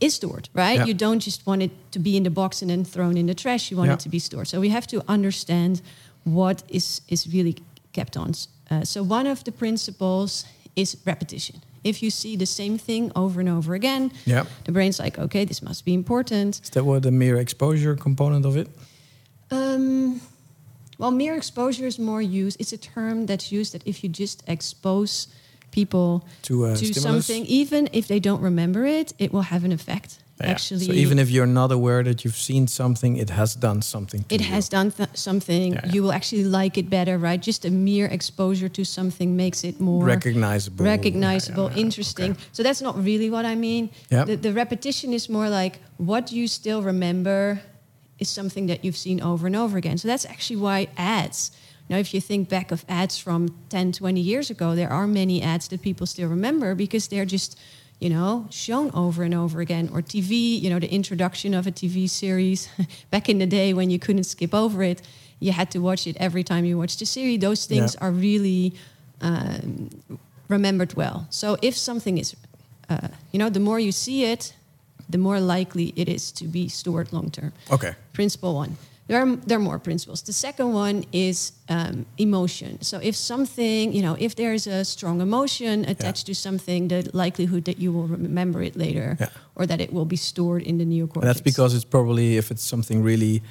is 0.01 0.15
stored 0.15 0.49
right 0.53 0.77
Yeah. 0.79 0.87
you 0.87 0.93
don't 0.93 1.19
just 1.25 1.45
want 1.45 1.61
it 1.61 1.71
to 1.91 1.99
be 1.99 2.09
in 2.17 2.23
the 2.23 2.29
box 2.29 2.61
and 2.61 2.69
then 2.69 2.83
thrown 2.83 3.15
in 3.17 3.27
the 3.27 3.33
trash 3.33 3.71
you 3.71 3.77
want 3.77 3.87
Yeah. 3.87 3.93
it 3.97 3.99
to 4.01 4.09
be 4.09 4.19
stored 4.19 4.47
so 4.47 4.59
we 4.59 4.69
have 4.69 4.87
to 4.87 5.01
understand 5.07 5.81
what 6.25 6.63
is 6.67 7.01
is 7.07 7.27
really 7.33 7.55
kept 7.93 8.17
on 8.17 8.31
uh, 8.71 8.83
so 8.83 9.03
one 9.03 9.29
of 9.31 9.43
the 9.43 9.51
principles 9.51 10.45
is 10.75 10.97
repetition 11.05 11.55
if 11.83 12.01
you 12.03 12.09
see 12.09 12.35
the 12.37 12.45
same 12.45 12.77
thing 12.77 13.11
over 13.15 13.39
and 13.39 13.49
over 13.49 13.73
again 13.75 14.11
Yeah. 14.25 14.45
the 14.65 14.71
brain's 14.71 14.99
like 14.99 15.17
okay 15.19 15.45
this 15.45 15.61
must 15.61 15.85
be 15.85 15.93
important 15.93 16.59
Is 16.63 16.69
that 16.71 16.83
what 16.85 17.03
the 17.03 17.11
mere 17.11 17.37
exposure 17.37 17.95
component 17.95 18.45
of 18.45 18.55
it? 18.57 18.67
um, 19.51 20.21
well, 20.99 21.11
mere 21.11 21.35
exposure 21.35 21.85
is 21.85 21.99
more 21.99 22.21
used. 22.21 22.59
It's 22.59 22.73
a 22.73 22.77
term 22.77 23.27
that's 23.27 23.51
used 23.51 23.71
that 23.73 23.83
if 23.85 24.03
you 24.03 24.09
just 24.09 24.43
expose 24.47 25.27
people 25.71 26.25
To, 26.43 26.65
uh, 26.65 26.75
to 26.75 26.93
something, 26.93 27.45
even 27.45 27.87
if 27.93 28.07
they 28.07 28.19
don't 28.19 28.41
remember 28.41 28.85
it, 28.85 29.13
it 29.19 29.31
will 29.31 29.43
have 29.43 29.63
an 29.63 29.71
effect. 29.71 30.19
Yeah. 30.39 30.51
Actually, 30.51 30.85
so 30.85 30.91
even 30.93 31.17
if 31.17 31.29
you're 31.31 31.47
not 31.61 31.71
aware 31.71 32.03
that 32.03 32.23
you've 32.23 32.35
seen 32.35 32.67
something, 32.67 33.17
it 33.17 33.29
has 33.31 33.55
done 33.55 33.81
something. 33.81 34.23
To 34.25 34.35
it 34.35 34.41
you. 34.41 34.47
has 34.47 34.69
done 34.69 34.91
th- 34.91 35.09
something, 35.13 35.73
Yeah, 35.73 35.81
yeah. 35.83 35.91
you 35.93 36.03
will 36.03 36.11
actually 36.11 36.43
like 36.43 36.77
it 36.77 36.89
better, 36.89 37.17
right? 37.17 37.41
Just 37.41 37.65
a 37.65 37.71
mere 37.71 38.05
exposure 38.05 38.69
to 38.69 38.83
something 38.85 39.35
makes 39.35 39.63
it 39.63 39.79
more 39.79 40.03
recognizable. 40.03 40.85
recognizable, 40.85 41.71
interesting. 41.75 42.31
Okay. 42.31 42.41
So 42.51 42.61
that's 42.61 42.81
not 42.81 42.95
really 43.03 43.29
what 43.31 43.45
I 43.45 43.55
mean. 43.55 43.89
Yeah. 44.11 44.25
The, 44.25 44.35
the 44.35 44.53
repetition 44.53 45.11
is 45.11 45.27
more 45.27 45.49
like 45.49 45.79
what 45.97 46.31
you 46.31 46.47
still 46.47 46.83
remember 46.83 47.59
is 48.19 48.29
something 48.29 48.67
that 48.67 48.83
you've 48.85 48.97
seen 48.97 49.21
over 49.21 49.47
and 49.47 49.55
over 49.55 49.77
again. 49.77 49.97
So 49.97 50.07
that's 50.07 50.25
actually 50.25 50.57
why 50.57 50.87
ads. 50.97 51.51
Now, 51.89 51.97
if 51.97 52.13
you 52.13 52.21
think 52.21 52.49
back 52.49 52.71
of 52.71 52.83
ads 52.89 53.17
from 53.17 53.47
10, 53.69 53.93
20 53.93 54.19
years 54.19 54.49
ago, 54.49 54.75
there 54.75 54.91
are 54.91 55.07
many 55.07 55.41
ads 55.41 55.67
that 55.69 55.81
people 55.81 56.05
still 56.05 56.27
remember 56.29 56.75
because 56.75 57.07
they're 57.07 57.25
just, 57.25 57.57
you 57.99 58.09
know, 58.09 58.45
shown 58.49 58.91
over 58.93 59.23
and 59.23 59.33
over 59.33 59.59
again. 59.61 59.89
Or 59.93 60.01
TV, 60.01 60.61
you 60.61 60.69
know, 60.69 60.79
the 60.79 60.91
introduction 60.93 61.53
of 61.53 61.65
a 61.67 61.71
TV 61.71 62.07
series 62.09 62.69
back 63.11 63.27
in 63.29 63.39
the 63.39 63.47
day 63.47 63.73
when 63.73 63.89
you 63.89 63.99
couldn't 63.99 64.25
skip 64.25 64.53
over 64.53 64.83
it, 64.83 65.01
you 65.39 65.51
had 65.51 65.69
to 65.71 65.79
watch 65.79 66.07
it 66.07 66.15
every 66.19 66.43
time 66.43 66.65
you 66.65 66.77
watched 66.77 66.99
the 66.99 67.05
series. 67.05 67.39
Those 67.39 67.65
things 67.65 67.95
Yeah. 67.95 68.05
are 68.07 68.11
really 68.11 68.73
um, 69.21 69.89
remembered 70.47 70.93
well. 70.95 71.27
So 71.29 71.57
if 71.61 71.75
something 71.77 72.17
is 72.17 72.35
uh, 72.89 73.09
you 73.31 73.39
know, 73.39 73.49
the 73.49 73.59
more 73.59 73.79
you 73.79 73.91
see 73.91 74.23
it, 74.23 74.53
the 75.09 75.17
more 75.17 75.39
likely 75.39 75.93
it 75.95 76.07
is 76.07 76.31
to 76.33 76.45
be 76.45 76.69
stored 76.69 77.11
long 77.11 77.29
term. 77.31 77.51
Okay. 77.71 77.93
Principle 78.13 78.55
one. 78.55 78.77
There 79.07 79.21
are, 79.21 79.35
there 79.47 79.57
are 79.57 79.61
more 79.61 79.79
principles. 79.79 80.21
The 80.21 80.33
second 80.33 80.73
one 80.73 81.05
is 81.13 81.53
um, 81.69 82.05
emotion. 82.17 82.81
So 82.81 82.99
if 83.01 83.15
something, 83.15 83.93
you 83.93 84.01
know, 84.01 84.17
if 84.19 84.35
there's 84.35 84.67
a 84.67 84.83
strong 84.83 85.21
emotion 85.21 85.85
attached 85.85 86.25
to 86.25 86.35
something, 86.35 86.89
the 86.89 87.09
likelihood 87.13 87.63
that 87.65 87.77
you 87.79 87.93
will 87.93 88.07
remember 88.07 88.61
it 88.61 88.75
later 88.75 89.15
Yeah. 89.19 89.29
or 89.55 89.65
that 89.65 89.79
it 89.79 89.93
will 89.93 90.05
be 90.05 90.17
stored 90.17 90.61
in 90.63 90.77
the 90.77 90.85
neocortex. 90.85 91.21
And 91.21 91.29
that's 91.29 91.41
because 91.41 91.73
it's 91.73 91.85
probably 91.85 92.35
if 92.37 92.51
it's 92.51 92.63
something 92.63 93.01
really, 93.01 93.41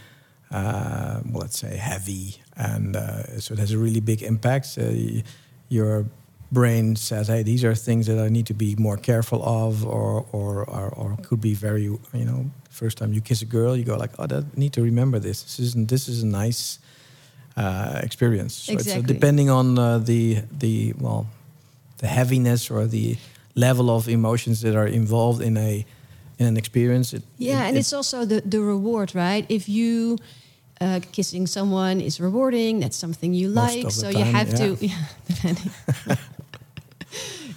uh, 0.51 1.21
well, 1.25 1.41
let's 1.43 1.59
say 1.59 1.77
heavy, 1.77 2.37
and 2.57 2.95
uh, 2.97 3.41
so 3.41 3.55
it 3.55 3.59
has 3.59 3.73
a 3.73 3.79
really 3.79 4.01
big 4.01 4.23
impact. 4.23 4.77
Uh, 4.79 5.23
your 5.69 6.05
brain 6.53 6.97
says, 6.97 7.29
"Hey, 7.29 7.43
these 7.43 7.65
are 7.65 7.75
things 7.75 8.07
that 8.07 8.19
I 8.19 8.29
need 8.29 8.47
to 8.47 8.55
be 8.55 8.75
more 8.77 8.97
careful 8.97 9.43
of," 9.43 9.85
or 9.85 10.25
or 10.33 10.65
or, 10.65 10.89
or 10.97 11.17
could 11.23 11.41
be 11.41 11.55
very, 11.55 11.83
you 11.85 11.99
know, 12.25 12.51
first 12.71 12.99
time 12.99 13.13
you 13.13 13.21
kiss 13.21 13.43
a 13.43 13.47
girl, 13.47 13.77
you 13.77 13.85
go 13.85 13.97
like, 13.97 14.13
"Oh, 14.19 14.27
I 14.31 14.43
need 14.57 14.73
to 14.73 14.83
remember 14.83 15.19
this. 15.19 15.43
This 15.43 15.59
isn't. 15.61 15.89
This 15.89 16.09
is 16.09 16.23
a 16.23 16.27
nice 16.27 16.79
uh, 17.57 18.01
experience." 18.03 18.55
So 18.55 18.73
it's 18.73 18.87
uh, 18.87 18.91
Exactly. 18.91 19.15
depending 19.15 19.51
on 19.51 19.79
uh, 19.79 19.99
the 19.99 20.43
the 20.59 20.95
well, 20.99 21.27
the 21.99 22.07
heaviness 22.07 22.71
or 22.71 22.87
the 22.87 23.17
level 23.55 23.89
of 23.91 24.09
emotions 24.09 24.61
that 24.61 24.75
are 24.77 24.87
involved 24.89 25.41
in 25.43 25.57
a 25.57 25.85
in 26.39 26.47
an 26.47 26.57
experience. 26.57 27.17
It, 27.17 27.23
Yeah, 27.39 27.65
it- 27.65 27.69
and 27.69 27.77
it- 27.77 27.81
it's 27.81 27.93
also 27.93 28.25
the, 28.27 28.43
the 28.51 28.61
reward, 28.61 29.15
right? 29.15 29.47
If 29.49 29.69
you 29.69 30.19
uh, 30.81 31.01
kissing 31.13 31.47
someone 31.49 32.03
is 32.03 32.21
rewarding, 32.21 32.81
that's 32.81 32.97
something 32.99 33.33
you 33.35 33.49
like. 33.49 33.91
So 33.91 34.11
time, 34.13 34.19
you 34.19 34.25
have 34.33 34.49
yeah. 34.51 34.57
to, 34.59 34.77
yeah. 34.87 36.17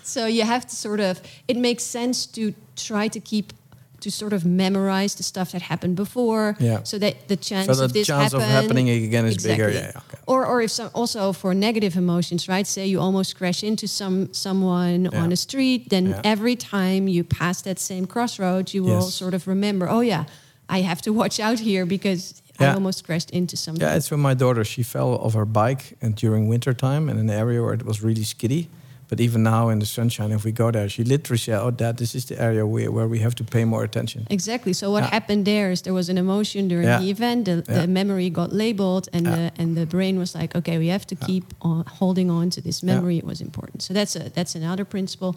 so 0.10 0.26
you 0.26 0.44
have 0.44 0.66
to 0.68 0.76
sort 0.76 1.00
of. 1.00 1.22
It 1.48 1.58
makes 1.58 1.84
sense 1.84 2.26
to 2.38 2.54
try 2.76 3.08
to 3.10 3.20
keep 3.20 3.54
to 4.02 4.10
sort 4.10 4.32
of 4.34 4.46
memorize 4.46 5.16
the 5.16 5.24
stuff 5.24 5.52
that 5.52 5.62
happened 5.62 5.96
before, 5.98 6.56
Yeah. 6.60 6.84
so 6.84 6.98
that 7.00 7.28
the 7.28 7.36
chance 7.36 7.68
so 7.68 7.76
the 7.76 7.84
of 7.84 7.92
this 7.94 8.08
chance 8.08 8.34
of 8.34 8.42
happening 8.42 8.88
again 8.90 9.26
is 9.26 9.44
bigger. 9.44 9.70
Yeah, 9.70 9.92
okay. 9.98 10.18
Or, 10.26 10.46
or 10.46 10.62
if 10.62 10.72
some, 10.72 10.90
also 10.94 11.34
for 11.34 11.54
negative 11.54 11.98
emotions, 11.98 12.48
right? 12.48 12.66
Say 12.66 12.88
you 12.88 13.02
almost 13.02 13.36
crash 13.38 13.62
into 13.62 13.88
some 13.88 14.30
someone 14.34 15.10
Yeah. 15.12 15.22
on 15.24 15.32
a 15.34 15.36
street, 15.36 15.90
then 15.90 16.06
Yeah. 16.06 16.22
every 16.34 16.56
time 16.56 17.10
you 17.10 17.24
pass 17.26 17.62
that 17.64 17.78
same 17.80 18.06
crossroad, 18.08 18.74
you 18.74 18.86
will 18.86 19.02
sort 19.02 19.34
of 19.34 19.48
remember, 19.48 19.90
oh 19.90 20.00
yeah, 20.02 20.24
I 20.70 20.82
have 20.82 21.02
to 21.02 21.12
watch 21.12 21.38
out 21.40 21.60
here 21.60 21.86
because 21.86 22.42
I 22.58 22.68
almost 22.74 23.04
crashed 23.04 23.32
into 23.32 23.58
something. 23.58 23.82
Yeah, 23.88 23.98
it's 23.98 24.10
when 24.12 24.22
my 24.22 24.34
daughter 24.34 24.64
she 24.64 24.84
fell 24.84 25.10
off 25.26 25.34
her 25.34 25.46
bike 25.46 25.98
and 26.02 26.16
during 26.16 26.48
winter 26.50 26.74
time 26.74 27.10
in 27.12 27.18
an 27.18 27.30
area 27.30 27.62
where 27.62 27.74
it 27.74 27.84
was 27.86 28.02
really 28.02 28.24
skiddy. 28.24 28.68
But 29.10 29.20
even 29.20 29.42
now 29.42 29.70
in 29.70 29.80
the 29.80 29.86
sunshine, 29.88 30.32
if 30.32 30.44
we 30.46 30.52
go 30.52 30.70
there, 30.72 30.88
she 30.88 31.04
literally 31.04 31.40
said, 31.40 31.60
"Oh, 31.60 31.72
Dad, 31.72 31.98
this 31.98 32.14
is 32.14 32.26
the 32.26 32.40
area 32.40 32.64
where, 32.66 32.92
where 32.92 33.08
we 33.08 33.20
have 33.20 33.34
to 33.36 33.44
pay 33.44 33.66
more 33.66 33.84
attention." 33.84 34.28
Exactly. 34.30 34.72
So 34.74 34.92
what 34.92 35.04
Yeah. 35.04 35.10
happened 35.10 35.46
there 35.46 35.72
is 35.72 35.82
there 35.82 35.96
was 35.96 36.10
an 36.10 36.18
emotion 36.18 36.68
during 36.68 36.88
Yeah. 36.88 37.02
the 37.02 37.10
event. 37.10 37.46
The, 37.46 37.52
Yeah. 37.68 37.82
the 37.82 37.88
memory 37.88 38.30
got 38.30 38.54
labeled, 38.54 39.10
and 39.12 39.26
the 39.26 39.52
and 39.58 39.76
the 39.76 39.86
brain 39.86 40.18
was 40.20 40.34
like, 40.36 40.56
okay, 40.58 40.78
we 40.78 40.88
have 40.92 41.06
to 41.08 41.16
keep 41.16 41.44
on 41.62 41.84
holding 42.00 42.30
on 42.30 42.50
to 42.52 42.62
this 42.62 42.82
memory. 42.84 43.18
It 43.18 43.26
was 43.26 43.42
important. 43.42 43.82
So 43.82 43.94
that's 43.94 44.16
a 44.16 44.30
that's 44.36 44.56
another 44.56 44.86
principle. 44.86 45.36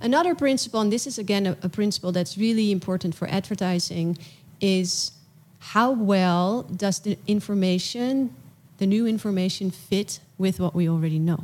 Another 0.00 0.34
principle, 0.36 0.80
and 0.80 0.92
this 0.92 1.06
is 1.06 1.18
again 1.18 1.46
a, 1.46 1.56
a 1.62 1.68
principle 1.68 2.12
that's 2.12 2.36
really 2.38 2.70
important 2.70 3.14
for 3.16 3.26
advertising, 3.28 4.16
is 4.60 5.10
how 5.74 5.90
well 5.90 6.62
does 6.76 7.00
the 7.00 7.16
information, 7.26 8.30
the 8.78 8.86
new 8.86 9.06
information, 9.08 9.70
fit 9.72 10.20
with 10.38 10.60
what 10.60 10.72
we 10.72 10.88
already 10.88 11.18
know. 11.18 11.40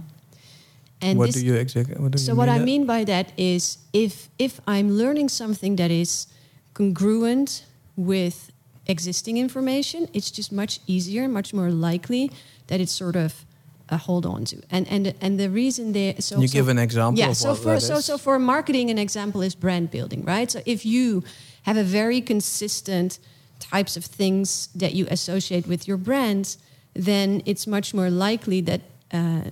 And 1.00 1.18
what 1.18 1.26
this, 1.26 1.36
do 1.36 1.46
you 1.46 1.54
exactly? 1.54 1.96
What 1.96 2.12
do 2.12 2.18
so 2.18 2.32
you 2.32 2.38
what 2.38 2.48
I 2.48 2.58
that? 2.58 2.64
mean 2.64 2.86
by 2.86 3.04
that 3.04 3.32
is 3.36 3.78
if 3.92 4.28
if 4.38 4.60
I'm 4.66 4.90
learning 4.90 5.28
something 5.28 5.76
that 5.76 5.90
is 5.90 6.26
congruent 6.72 7.64
with 7.96 8.50
existing 8.86 9.36
information, 9.38 10.08
it's 10.12 10.30
just 10.30 10.52
much 10.52 10.80
easier, 10.86 11.28
much 11.28 11.52
more 11.52 11.70
likely 11.70 12.30
that 12.66 12.80
it's 12.80 12.92
sort 12.92 13.16
of 13.16 13.44
a 13.88 13.96
hold 13.96 14.24
on 14.26 14.44
to. 14.46 14.56
And 14.70 14.86
and 14.88 15.14
and 15.20 15.38
the 15.38 15.50
reason 15.50 15.92
there 15.92 16.14
so 16.20 16.40
you 16.40 16.48
so- 16.48 16.52
give 16.52 16.68
an 16.68 16.78
example 16.78 17.18
yeah, 17.18 17.30
of 17.30 17.36
so 17.36 17.50
what 17.50 17.62
for 17.62 17.80
so 17.80 18.00
so 18.00 18.18
for 18.18 18.38
marketing, 18.38 18.90
an 18.90 18.98
example 18.98 19.42
is 19.42 19.54
brand 19.54 19.90
building, 19.90 20.24
right? 20.24 20.50
So 20.50 20.60
if 20.64 20.84
you 20.86 21.22
have 21.62 21.76
a 21.76 21.84
very 21.84 22.20
consistent 22.20 23.18
types 23.58 23.96
of 23.96 24.04
things 24.04 24.68
that 24.74 24.94
you 24.94 25.06
associate 25.10 25.66
with 25.66 25.86
your 25.88 25.96
brand, 25.96 26.56
then 26.94 27.42
it's 27.46 27.66
much 27.66 27.94
more 27.94 28.10
likely 28.10 28.60
that 28.62 28.80
uh, 29.12 29.42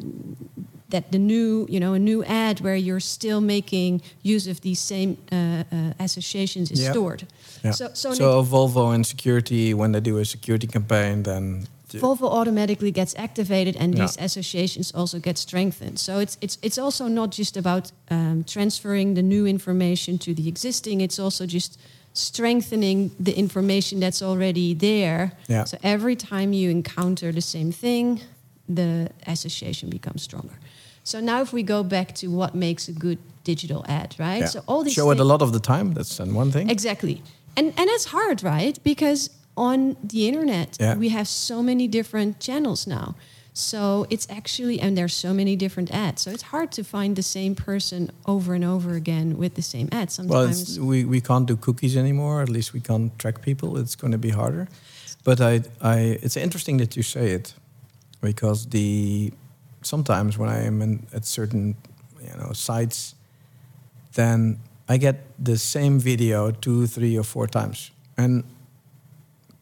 that 0.92 1.10
the 1.10 1.18
new, 1.18 1.66
you 1.68 1.78
know, 1.80 1.94
a 1.94 1.98
new 1.98 2.22
ad 2.24 2.60
where 2.60 2.76
you're 2.76 3.00
still 3.00 3.40
making 3.40 4.00
use 4.22 4.50
of 4.50 4.60
these 4.60 4.78
same 4.80 5.16
uh, 5.32 5.36
uh, 5.36 5.92
associations 5.98 6.70
is 6.70 6.80
Yeah. 6.80 6.92
stored. 6.92 7.26
Yeah. 7.64 7.74
So, 7.74 7.88
so, 7.94 8.14
So 8.14 8.42
Volvo 8.44 8.92
and 8.94 9.04
security, 9.06 9.74
when 9.74 9.92
they 9.92 10.00
do 10.00 10.18
a 10.18 10.24
security 10.24 10.66
campaign, 10.66 11.22
then 11.22 11.66
Volvo 12.00 12.22
automatically 12.40 12.90
gets 12.90 13.14
activated, 13.16 13.76
and 13.76 13.94
Yeah. 13.94 14.06
these 14.06 14.16
associations 14.24 14.92
also 14.94 15.18
get 15.18 15.38
strengthened. 15.38 15.98
So 15.98 16.12
it's 16.20 16.36
it's 16.40 16.58
it's 16.62 16.78
also 16.78 17.08
not 17.08 17.36
just 17.38 17.56
about 17.56 17.92
um, 18.10 18.44
transferring 18.44 19.14
the 19.14 19.22
new 19.22 19.46
information 19.46 20.18
to 20.18 20.34
the 20.34 20.48
existing. 20.48 21.00
It's 21.02 21.18
also 21.18 21.44
just 21.46 21.78
strengthening 22.14 23.10
the 23.24 23.32
information 23.32 24.00
that's 24.00 24.22
already 24.22 24.74
there. 24.74 25.32
Yeah. 25.48 25.64
So 25.66 25.76
every 25.82 26.16
time 26.16 26.52
you 26.52 26.70
encounter 26.70 27.32
the 27.32 27.40
same 27.40 27.72
thing, 27.72 28.20
the 28.74 29.08
association 29.26 29.90
becomes 29.90 30.22
stronger. 30.22 30.54
So 31.04 31.20
now, 31.20 31.40
if 31.42 31.52
we 31.52 31.62
go 31.62 31.82
back 31.82 32.14
to 32.16 32.26
what 32.28 32.54
makes 32.54 32.88
a 32.88 32.92
good 32.92 33.18
digital 33.44 33.84
ad, 33.88 34.14
right? 34.18 34.40
yeah. 34.40 34.46
So 34.46 34.62
all 34.66 34.84
these 34.84 34.94
show 34.94 35.10
it 35.10 35.20
a 35.20 35.24
lot 35.24 35.42
of 35.42 35.52
the 35.52 35.60
time. 35.60 35.92
That's 35.94 36.18
one 36.20 36.50
thing. 36.52 36.70
Exactly. 36.70 37.22
And 37.56 37.66
and 37.76 37.90
it's 37.90 38.06
hard, 38.06 38.42
right? 38.42 38.78
Because 38.82 39.30
on 39.56 39.96
the 40.02 40.28
internet 40.28 40.76
Yeah. 40.80 40.96
we 40.98 41.08
have 41.10 41.26
so 41.26 41.62
many 41.62 41.88
different 41.88 42.40
channels 42.40 42.86
now. 42.86 43.14
So 43.54 44.06
it's 44.08 44.26
actually 44.30 44.80
and 44.80 44.96
there's 44.96 45.12
so 45.14 45.34
many 45.34 45.56
different 45.56 45.90
ads. 45.90 46.22
So 46.22 46.30
it's 46.30 46.44
hard 46.54 46.70
to 46.72 46.82
find 46.84 47.16
the 47.16 47.22
same 47.22 47.54
person 47.54 48.10
over 48.24 48.54
and 48.54 48.64
over 48.64 48.94
again 48.94 49.36
with 49.36 49.54
the 49.54 49.62
same 49.62 49.88
ad. 49.92 50.10
Sometimes 50.10 50.60
it's, 50.62 50.78
we, 50.78 51.04
we 51.04 51.20
can't 51.20 51.46
do 51.46 51.56
cookies 51.56 51.94
anymore. 51.96 52.40
At 52.42 52.48
least 52.48 52.72
we 52.72 52.80
can't 52.80 53.10
track 53.18 53.42
people. 53.42 53.76
It's 53.76 53.94
going 53.96 54.12
to 54.12 54.18
be 54.18 54.30
harder. 54.30 54.68
But 55.24 55.40
I, 55.40 55.62
I, 55.82 56.18
it's 56.22 56.36
interesting 56.36 56.78
that 56.78 56.96
you 56.96 57.02
say 57.02 57.26
it, 57.32 57.54
because 58.22 58.66
the 58.70 59.32
sometimes 59.82 60.38
when 60.38 60.48
I 60.48 60.64
am 60.64 60.82
in, 60.82 61.06
at 61.12 61.24
certain 61.24 61.76
you 62.20 62.36
know 62.36 62.52
sites, 62.52 63.14
then 64.14 64.58
I 64.88 64.96
get 64.96 65.16
the 65.38 65.58
same 65.58 65.98
video 65.98 66.50
two, 66.50 66.86
three, 66.86 67.16
or 67.18 67.24
four 67.24 67.46
times, 67.46 67.90
and 68.16 68.44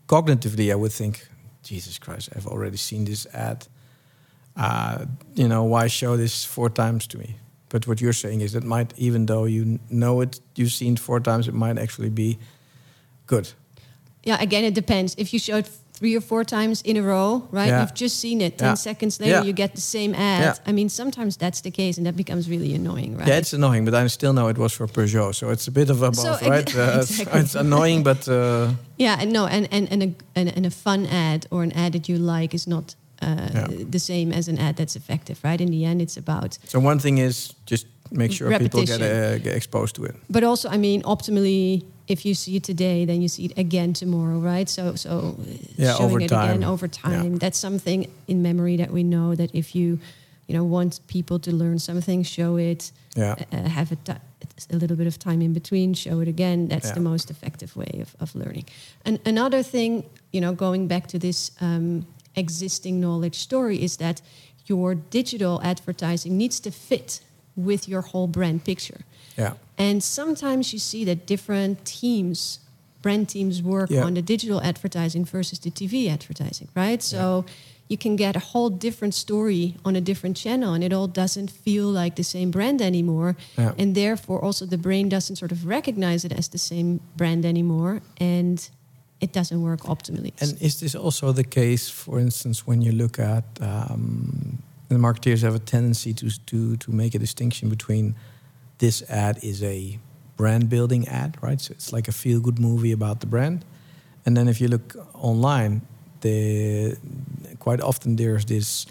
cognitively 0.07 0.71
I 0.73 0.75
would 0.75 0.93
think, 0.93 1.29
Jesus 1.62 1.99
Christ, 1.99 2.31
I've 2.35 2.47
already 2.47 2.77
seen 2.77 3.05
this 3.05 3.27
ad. 3.33 3.67
Uh, 4.57 5.07
you 5.35 5.47
know, 5.49 5.62
why 5.65 5.87
show 5.87 6.17
this 6.17 6.45
four 6.45 6.69
times 6.69 7.07
to 7.09 7.19
me? 7.19 7.37
But 7.69 7.87
what 7.87 8.00
you're 8.00 8.12
saying 8.12 8.41
is 8.41 8.53
that 8.53 8.65
might, 8.65 8.93
even 8.99 9.27
though 9.27 9.45
you 9.45 9.79
know 9.89 10.21
it, 10.21 10.41
you've 10.57 10.73
seen 10.73 10.95
it 10.95 10.99
four 10.99 11.21
times, 11.21 11.47
it 11.47 11.55
might 11.55 11.79
actually 11.79 12.11
be 12.11 12.39
good. 13.27 13.53
yeah, 14.25 14.43
again 14.43 14.65
it 14.65 14.75
depends. 14.75 15.15
If 15.17 15.33
you 15.33 15.39
show 15.39 15.57
it 15.59 15.71
three 16.00 16.16
or 16.16 16.23
four 16.23 16.45
times 16.45 16.80
in 16.83 16.97
a 16.97 17.02
row, 17.02 17.42
right? 17.52 17.69
Yeah. 17.69 17.80
You've 17.83 17.95
just 17.95 18.16
seen 18.19 18.40
it. 18.40 18.57
Ten 18.59 18.69
Yeah. 18.69 18.75
seconds 18.76 19.21
later 19.21 19.33
Yeah. 19.37 19.45
you 19.49 19.52
get 19.52 19.75
the 19.75 19.80
same 19.80 20.14
ad. 20.14 20.59
I 20.66 20.73
mean 20.73 20.88
sometimes 20.88 21.37
that's 21.37 21.61
the 21.61 21.71
case 21.71 21.99
and 21.99 22.07
that 22.07 22.16
becomes 22.16 22.49
really 22.49 22.75
annoying, 22.75 23.19
right? 23.19 23.28
Yeah, 23.28 23.38
it's 23.40 23.52
annoying, 23.52 23.85
but 23.85 23.95
I 23.95 24.09
still 24.09 24.33
know 24.33 24.49
it 24.49 24.57
was 24.59 24.73
for 24.73 24.87
Peugeot, 24.88 25.33
so 25.35 25.50
it's 25.50 25.69
a 25.69 25.71
bit 25.71 25.90
of 25.90 26.02
a 26.02 26.12
So 26.14 26.23
both, 26.23 26.42
ex- 26.42 26.50
right? 26.50 26.75
Uh, 26.80 27.00
it's, 27.02 27.11
exactly. 27.11 27.40
it's 27.40 27.54
annoying, 27.54 28.02
but 28.02 28.26
uh, 28.28 28.35
Yeah, 28.97 29.23
and 29.23 29.30
no, 29.33 29.47
and 29.47 29.69
and 29.71 29.87
and 29.92 30.02
a 30.02 30.11
and, 30.57 30.66
a 30.66 30.71
fun 30.71 31.07
ad 31.07 31.47
or 31.50 31.62
an 31.62 31.73
ad 31.73 31.92
that 31.92 32.07
you 32.09 32.19
like 32.19 32.54
is 32.57 32.66
not 32.66 32.97
uh, 33.23 33.26
the 33.90 33.99
same 33.99 34.33
as 34.38 34.49
an 34.49 34.59
ad 34.59 34.75
that's 34.76 34.97
effective, 34.97 35.37
right? 35.45 35.61
In 35.61 35.71
the 35.71 35.85
end, 35.85 36.00
it's 36.00 36.16
about. 36.16 36.59
so 36.69 36.78
one 36.80 36.99
thing 36.99 37.19
is 37.19 37.54
just 37.71 37.87
make 38.11 38.33
sure 38.33 38.59
people 38.59 38.85
get, 38.85 39.00
uh, 39.00 39.38
get 39.45 39.54
exposed 39.54 39.95
to 39.95 40.04
it. 40.04 40.14
But 40.28 40.42
also, 40.42 40.69
I 40.69 40.78
mean, 40.78 41.02
optimally, 41.02 41.83
if 42.11 42.25
you 42.26 42.35
see 42.35 42.57
it 42.57 42.64
today, 42.64 43.05
then 43.05 43.23
you 43.23 43.29
see 43.29 43.45
it 43.45 43.57
again 43.57 43.93
tomorrow, 43.93 44.38
right? 44.52 44.69
So, 44.69 44.97
so 44.97 45.11
uh, 45.38 45.43
Yeah, 45.76 45.95
showing 45.97 46.23
it 46.23 46.33
again 46.33 46.64
over 46.64 46.88
time. 46.88 47.33
Yeah. 47.33 47.38
That's 47.38 47.59
something 47.59 48.11
in 48.26 48.43
memory 48.43 48.76
that 48.76 48.90
we 48.90 49.02
know 49.02 49.35
that 49.37 49.50
if 49.55 49.75
you, 49.75 49.99
you 50.49 50.55
know, 50.57 50.64
want 50.64 51.00
people 51.07 51.38
to 51.38 51.50
learn 51.52 51.79
something, 51.79 52.25
show 52.25 52.57
it. 52.59 52.93
Yeah. 53.17 53.37
Uh, 53.52 53.69
have 53.69 53.93
a, 53.93 53.97
a 54.71 54.76
little 54.76 54.97
bit 54.97 55.07
of 55.07 55.17
time 55.19 55.40
in 55.40 55.52
between, 55.52 55.95
show 55.95 56.21
it 56.21 56.29
again. 56.29 56.69
That's 56.69 56.88
Yeah. 56.88 56.95
the 56.95 57.00
most 57.12 57.31
effective 57.31 57.76
way 57.76 58.00
of, 58.02 58.14
of 58.21 58.35
learning. 58.35 58.64
And 59.05 59.19
another 59.25 59.62
thing, 59.62 60.05
you 60.33 60.40
know, 60.40 60.52
going 60.55 60.88
back 60.88 61.07
to 61.09 61.19
this 61.19 61.50
um, 61.61 62.07
existing 62.35 63.00
knowledge 63.00 63.35
story 63.37 63.76
is 63.83 63.97
that 63.97 64.21
your 64.67 64.95
digital 65.11 65.61
advertising 65.62 66.37
needs 66.37 66.61
to 66.61 66.71
fit 66.71 67.21
with 67.57 67.88
your 67.88 68.02
whole 68.02 68.26
brand 68.29 68.64
picture. 68.64 69.00
Yeah. 69.40 69.52
And 69.78 70.02
sometimes 70.02 70.73
you 70.73 70.78
see 70.78 71.04
that 71.06 71.26
different 71.26 71.85
teams, 71.85 72.59
brand 73.02 73.28
teams, 73.28 73.62
work 73.62 73.90
Yeah. 73.90 74.04
on 74.06 74.14
the 74.14 74.23
digital 74.23 74.61
advertising 74.61 75.25
versus 75.25 75.59
the 75.59 75.70
TV 75.70 76.09
advertising, 76.09 76.68
right? 76.76 77.02
So 77.02 77.44
you 77.92 77.99
can 77.99 78.16
get 78.16 78.37
a 78.37 78.40
whole 78.52 78.70
different 78.78 79.14
story 79.14 79.75
on 79.85 79.97
a 79.97 80.00
different 80.00 80.37
channel 80.37 80.75
and 80.75 80.85
it 80.85 80.92
all 80.92 81.09
doesn't 81.09 81.50
feel 81.50 81.87
like 82.02 82.14
the 82.14 82.23
same 82.23 82.50
brand 82.50 82.80
anymore 82.80 83.35
Yeah. 83.56 83.73
and 83.80 83.94
therefore 83.94 84.38
also 84.47 84.66
the 84.66 84.76
brain 84.78 85.09
doesn't 85.09 85.37
sort 85.37 85.52
of 85.52 85.59
recognize 85.66 86.25
it 86.26 86.32
as 86.38 86.49
the 86.49 86.59
same 86.59 87.00
brand 87.16 87.44
anymore 87.44 88.00
and 88.20 88.59
it 89.20 89.32
doesn't 89.32 89.61
work 89.62 89.80
optimally 89.94 90.32
And 90.40 90.56
is 90.61 90.75
this 90.78 90.94
also 90.94 91.32
the 91.32 91.44
case, 91.44 91.90
for 91.92 92.18
instance, 92.20 92.62
when 92.66 92.80
you 92.82 92.92
look 92.92 93.18
at 93.18 93.44
um, 93.61 94.59
the 94.88 94.97
marketeers 94.99 95.42
have 95.42 95.56
a 95.56 95.64
tendency 95.75 96.12
to 96.14 96.26
to 96.47 96.76
to 96.76 96.92
make 96.92 97.16
a 97.16 97.18
distinction 97.18 97.68
between 97.68 98.14
this 98.80 99.02
ad 99.08 99.38
is 99.42 99.62
a 99.62 99.99
brand 100.37 100.68
building 100.68 101.06
ad, 101.08 101.37
right? 101.40 101.60
So 101.60 101.72
it's 101.72 101.92
like 101.92 102.08
a 102.08 102.12
feel 102.12 102.40
good 102.40 102.58
movie 102.58 102.92
about 102.92 103.20
the 103.20 103.26
brand, 103.26 103.64
and 104.26 104.37
then 104.37 104.49
if 104.49 104.60
you 104.60 104.68
look 104.68 104.96
online, 105.14 105.82
the 106.20 106.96
quite 107.58 107.80
often 107.80 108.16
there's 108.16 108.44
this 108.44 108.87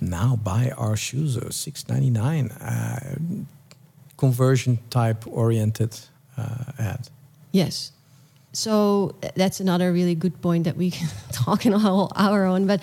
now 0.00 0.36
buy 0.36 0.72
our 0.76 0.96
shoes 0.96 1.36
or 1.36 1.50
six 1.52 1.88
ninety 1.88 2.10
nine 2.10 2.50
uh, 2.50 3.16
conversion 4.16 4.78
type 4.90 5.24
oriented 5.26 5.98
uh, 6.36 6.72
ad. 6.78 7.08
Yes. 7.52 7.92
So 8.52 9.14
that's 9.34 9.60
another 9.60 9.92
really 9.92 10.14
good 10.14 10.40
point 10.40 10.64
that 10.64 10.76
we 10.76 10.90
can 10.98 11.08
talk 11.32 11.66
in 11.66 11.72
a 11.72 11.78
whole 11.78 12.10
hour 12.16 12.46
on. 12.46 12.66
But 12.66 12.80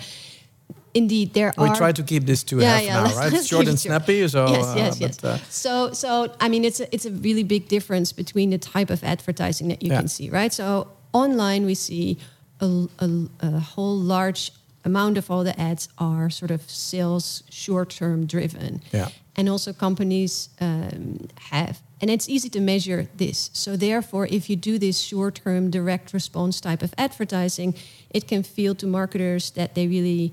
indeed, 0.94 1.34
there 1.34 1.52
We 1.58 1.64
are. 1.64 1.70
We 1.72 1.76
try 1.76 1.92
to 1.92 2.02
keep 2.02 2.24
this 2.24 2.42
to 2.44 2.58
Yeah, 2.60 2.74
half 2.76 2.82
yeah, 2.84 2.98
an 3.00 3.06
hour, 3.06 3.16
right? 3.18 3.32
It's 3.38 3.46
short 3.46 3.68
and 3.68 3.78
short. 3.78 3.80
snappy. 3.80 4.28
So, 4.28 4.46
yes, 4.48 4.64
uh, 4.64 4.74
yes, 4.76 5.00
yes. 5.00 5.16
but, 5.18 5.28
uh, 5.28 5.38
so, 5.50 5.92
so 5.92 6.32
I 6.40 6.48
mean, 6.48 6.64
it's 6.64 6.80
a, 6.80 6.86
it's 6.94 7.06
a 7.06 7.10
really 7.10 7.44
big 7.44 7.68
difference 7.68 8.12
between 8.12 8.50
the 8.50 8.58
type 8.58 8.90
of 8.90 9.02
advertising 9.04 9.68
that 9.68 9.82
you 9.82 9.90
Yeah. 9.90 9.98
can 10.00 10.08
see, 10.08 10.30
right? 10.30 10.52
So 10.52 10.88
online, 11.12 11.66
we 11.66 11.74
see 11.74 12.18
a, 12.60 12.66
a, 12.98 13.08
a 13.40 13.58
whole 13.60 13.96
large 13.98 14.52
amount 14.84 15.16
of 15.18 15.30
all 15.30 15.44
the 15.44 15.58
ads 15.58 15.88
are 15.98 16.28
sort 16.30 16.50
of 16.50 16.60
sales 16.70 17.42
short-term 17.50 18.26
driven. 18.26 18.82
Yeah. 18.92 19.08
And 19.36 19.48
also 19.48 19.72
companies 19.72 20.50
um, 20.60 21.26
have, 21.50 21.80
and 22.00 22.10
it's 22.10 22.28
easy 22.28 22.48
to 22.50 22.60
measure 22.60 23.08
this. 23.16 23.50
So 23.52 23.76
therefore, 23.76 24.26
if 24.30 24.48
you 24.50 24.56
do 24.56 24.78
this 24.78 24.98
short-term 25.00 25.70
direct 25.70 26.12
response 26.12 26.60
type 26.60 26.82
of 26.84 26.92
advertising, 26.96 27.74
it 28.10 28.28
can 28.28 28.42
feel 28.42 28.74
to 28.76 28.86
marketers 28.86 29.50
that 29.52 29.74
they 29.74 29.88
really, 29.88 30.32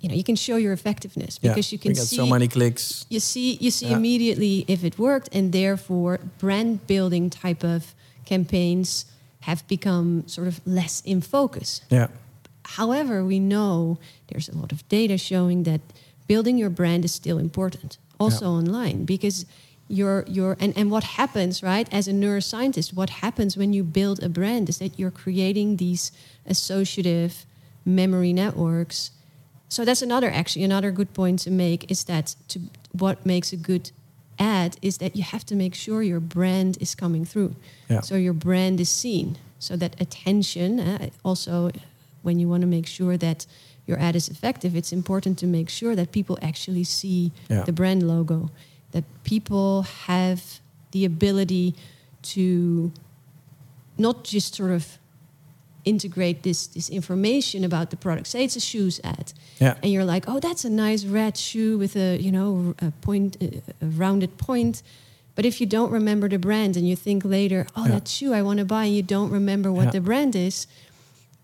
you 0.00 0.08
know, 0.08 0.14
you 0.14 0.22
can 0.24 0.36
show 0.36 0.56
your 0.56 0.72
effectiveness 0.72 1.38
yeah, 1.42 1.50
because 1.50 1.72
you 1.72 1.78
can 1.78 1.94
see 1.94 2.16
so 2.16 2.26
many 2.26 2.46
clicks. 2.48 3.04
you 3.10 3.20
see 3.20 3.56
you 3.60 3.70
see 3.70 3.86
Yeah. 3.88 3.96
immediately 3.96 4.64
if 4.68 4.84
it 4.84 4.98
worked 4.98 5.28
and 5.36 5.52
therefore 5.52 6.18
brand 6.38 6.86
building 6.86 7.30
type 7.30 7.64
of 7.64 7.94
campaigns 8.24 9.04
have 9.40 9.62
become 9.68 10.22
sort 10.26 10.46
of 10.48 10.60
less 10.66 11.02
in 11.04 11.20
focus 11.20 11.80
Yeah, 11.90 12.08
however 12.76 13.24
we 13.24 13.38
know 13.40 13.98
there's 14.28 14.48
a 14.48 14.54
lot 14.56 14.72
of 14.72 14.80
data 14.88 15.16
showing 15.18 15.64
that 15.64 15.80
building 16.26 16.58
your 16.58 16.70
brand 16.70 17.04
is 17.04 17.12
still 17.12 17.38
important 17.38 17.98
also 18.20 18.44
Yeah. 18.44 18.58
online 18.58 19.04
because 19.04 19.46
your 19.88 20.24
your 20.28 20.56
and, 20.60 20.72
and 20.76 20.90
what 20.90 21.04
happens 21.04 21.62
right 21.62 21.88
as 21.92 22.06
a 22.08 22.12
neuroscientist 22.12 22.92
what 22.92 23.10
happens 23.24 23.56
when 23.56 23.72
you 23.72 23.82
build 23.82 24.22
a 24.22 24.28
brand 24.28 24.68
is 24.68 24.76
that 24.78 24.92
you're 24.98 25.10
creating 25.24 25.76
these 25.78 26.12
associative 26.46 27.32
memory 27.84 28.32
networks 28.32 29.10
so 29.68 29.84
that's 29.84 30.02
another 30.02 30.30
actually 30.30 30.64
another 30.64 30.90
good 30.90 31.12
point 31.12 31.38
to 31.40 31.50
make 31.50 31.90
is 31.90 32.04
that 32.04 32.34
to 32.48 32.58
what 32.92 33.24
makes 33.26 33.52
a 33.52 33.56
good 33.56 33.90
ad 34.38 34.76
is 34.82 34.98
that 34.98 35.14
you 35.16 35.22
have 35.22 35.44
to 35.44 35.54
make 35.54 35.74
sure 35.74 36.02
your 36.02 36.20
brand 36.20 36.76
is 36.80 36.94
coming 36.94 37.24
through 37.26 37.54
Yeah. 37.88 38.00
so 38.02 38.14
your 38.16 38.34
brand 38.34 38.80
is 38.80 38.88
seen 38.88 39.36
so 39.58 39.76
that 39.76 40.00
attention 40.00 40.80
uh, 40.80 41.08
also 41.24 41.70
when 42.22 42.38
you 42.38 42.48
want 42.48 42.60
to 42.62 42.66
make 42.68 42.86
sure 42.86 43.16
that 43.18 43.46
your 43.86 43.98
ad 43.98 44.14
is 44.16 44.28
effective 44.28 44.76
it's 44.76 44.92
important 44.92 45.38
to 45.38 45.46
make 45.46 45.68
sure 45.70 45.94
that 45.96 46.12
people 46.12 46.38
actually 46.42 46.84
see 46.84 47.30
Yeah. 47.50 47.64
the 47.64 47.72
brand 47.72 48.02
logo 48.02 48.50
that 48.92 49.04
people 49.24 49.82
have 50.06 50.40
the 50.92 51.04
ability 51.04 51.74
to 52.22 52.90
not 53.98 54.24
just 54.24 54.54
sort 54.54 54.70
of 54.70 54.98
integrate 55.88 56.38
this 56.42 56.66
this 56.68 56.88
information 56.90 57.64
about 57.64 57.86
the 57.90 57.96
product 57.96 58.26
say 58.26 58.40
it's 58.44 58.56
a 58.56 58.60
shoes 58.70 59.00
ad 59.04 59.32
yeah, 59.60 59.74
and 59.82 59.90
you're 59.92 60.04
like, 60.14 60.24
oh, 60.30 60.38
that's 60.46 60.64
a 60.64 60.70
nice 60.70 61.02
red 61.20 61.34
shoe 61.36 61.78
with 61.82 61.94
a 61.96 62.08
you 62.26 62.32
know 62.36 62.74
a 62.88 62.90
point, 63.06 63.36
a 63.42 63.86
rounded 64.02 64.32
point. 64.48 64.82
But 65.36 65.44
if 65.46 65.54
you 65.60 65.66
don't 65.76 65.92
remember 65.92 66.28
the 66.28 66.38
brand 66.38 66.76
and 66.76 66.84
you 66.90 66.96
think 66.96 67.24
later, 67.24 67.60
oh, 67.76 67.84
Yeah. 67.84 67.92
that 67.94 68.08
shoe 68.08 68.32
I 68.38 68.42
want 68.42 68.58
to 68.58 68.64
buy, 68.64 68.84
and 68.88 68.94
you 68.98 69.02
don't 69.16 69.32
remember 69.40 69.70
what 69.72 69.84
Yeah. 69.86 69.92
the 69.96 70.00
brand 70.00 70.34
is, 70.36 70.66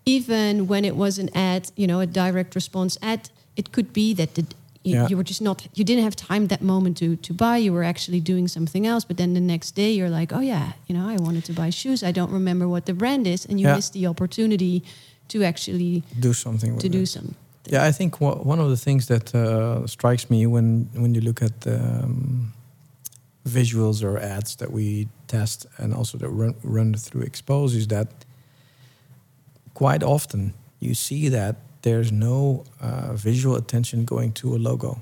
even 0.05 0.67
when 0.67 0.85
it 0.85 0.97
was 0.97 1.19
an 1.19 1.29
ad, 1.35 1.71
you 1.77 1.87
know, 1.87 2.01
a 2.01 2.07
direct 2.07 2.55
response 2.55 2.99
ad, 3.03 3.31
it 3.57 3.67
could 3.73 3.93
be 3.93 4.15
that 4.15 4.35
the 4.35 4.45
you, 4.85 4.95
Yeah. 4.95 5.09
you 5.09 5.17
were 5.17 5.25
just 5.25 5.41
not 5.43 5.67
you 5.79 5.85
didn't 5.85 6.05
have 6.05 6.15
time 6.15 6.47
that 6.49 6.61
moment 6.63 6.97
to 6.99 7.17
to 7.17 7.33
buy 7.35 7.57
you 7.65 7.73
were 7.73 7.87
actually 7.93 8.21
doing 8.21 8.49
something 8.49 8.87
else 8.87 9.05
but 9.09 9.17
then 9.17 9.35
the 9.35 9.41
next 9.41 9.75
day 9.75 9.91
you're 9.97 10.11
like 10.21 10.33
oh 10.37 10.41
yeah 10.43 10.67
you 10.87 10.95
know 10.97 11.09
i 11.15 11.17
wanted 11.27 11.45
to 11.45 11.53
buy 11.53 11.71
shoes 11.71 12.03
i 12.03 12.13
don't 12.13 12.33
remember 12.33 12.67
what 12.69 12.85
the 12.85 12.93
brand 12.95 13.27
is 13.27 13.47
and 13.49 13.59
you 13.61 13.67
Yeah. 13.69 13.77
missed 13.77 13.93
the 13.93 14.07
opportunity 14.07 14.83
to 15.29 15.39
actually 15.45 16.03
do 16.21 16.33
something 16.33 16.71
with 16.75 16.83
to 16.83 16.89
do 16.89 17.01
it. 17.03 17.09
something 17.09 17.35
Yeah, 17.73 17.89
I 17.89 17.93
think 17.93 18.21
one 18.21 18.61
of 18.65 18.69
the 18.69 18.77
things 18.87 19.07
that 19.07 19.35
uh, 19.35 19.87
strikes 19.87 20.29
me 20.29 20.47
when 20.47 20.89
when 21.03 21.15
you 21.15 21.23
look 21.23 21.43
at 21.43 21.61
the 21.61 21.77
um, 22.05 22.53
visuals 23.49 24.03
or 24.03 24.19
ads 24.37 24.57
that 24.57 24.71
we 24.71 25.07
test 25.27 25.67
and 25.79 25.95
also 25.95 26.19
that 26.19 26.29
run, 26.31 26.55
run 26.63 26.95
through 26.95 27.25
Expoze 27.27 27.75
is 27.79 27.87
that 27.87 28.09
quite 29.75 30.03
often 30.07 30.53
you 30.81 30.95
see 30.95 31.31
that 31.31 31.57
there's 31.85 32.11
no 32.11 32.65
uh, 32.81 33.13
visual 33.13 33.57
attention 33.57 34.05
going 34.05 34.33
to 34.33 34.57
a 34.57 34.59
logo. 34.59 34.97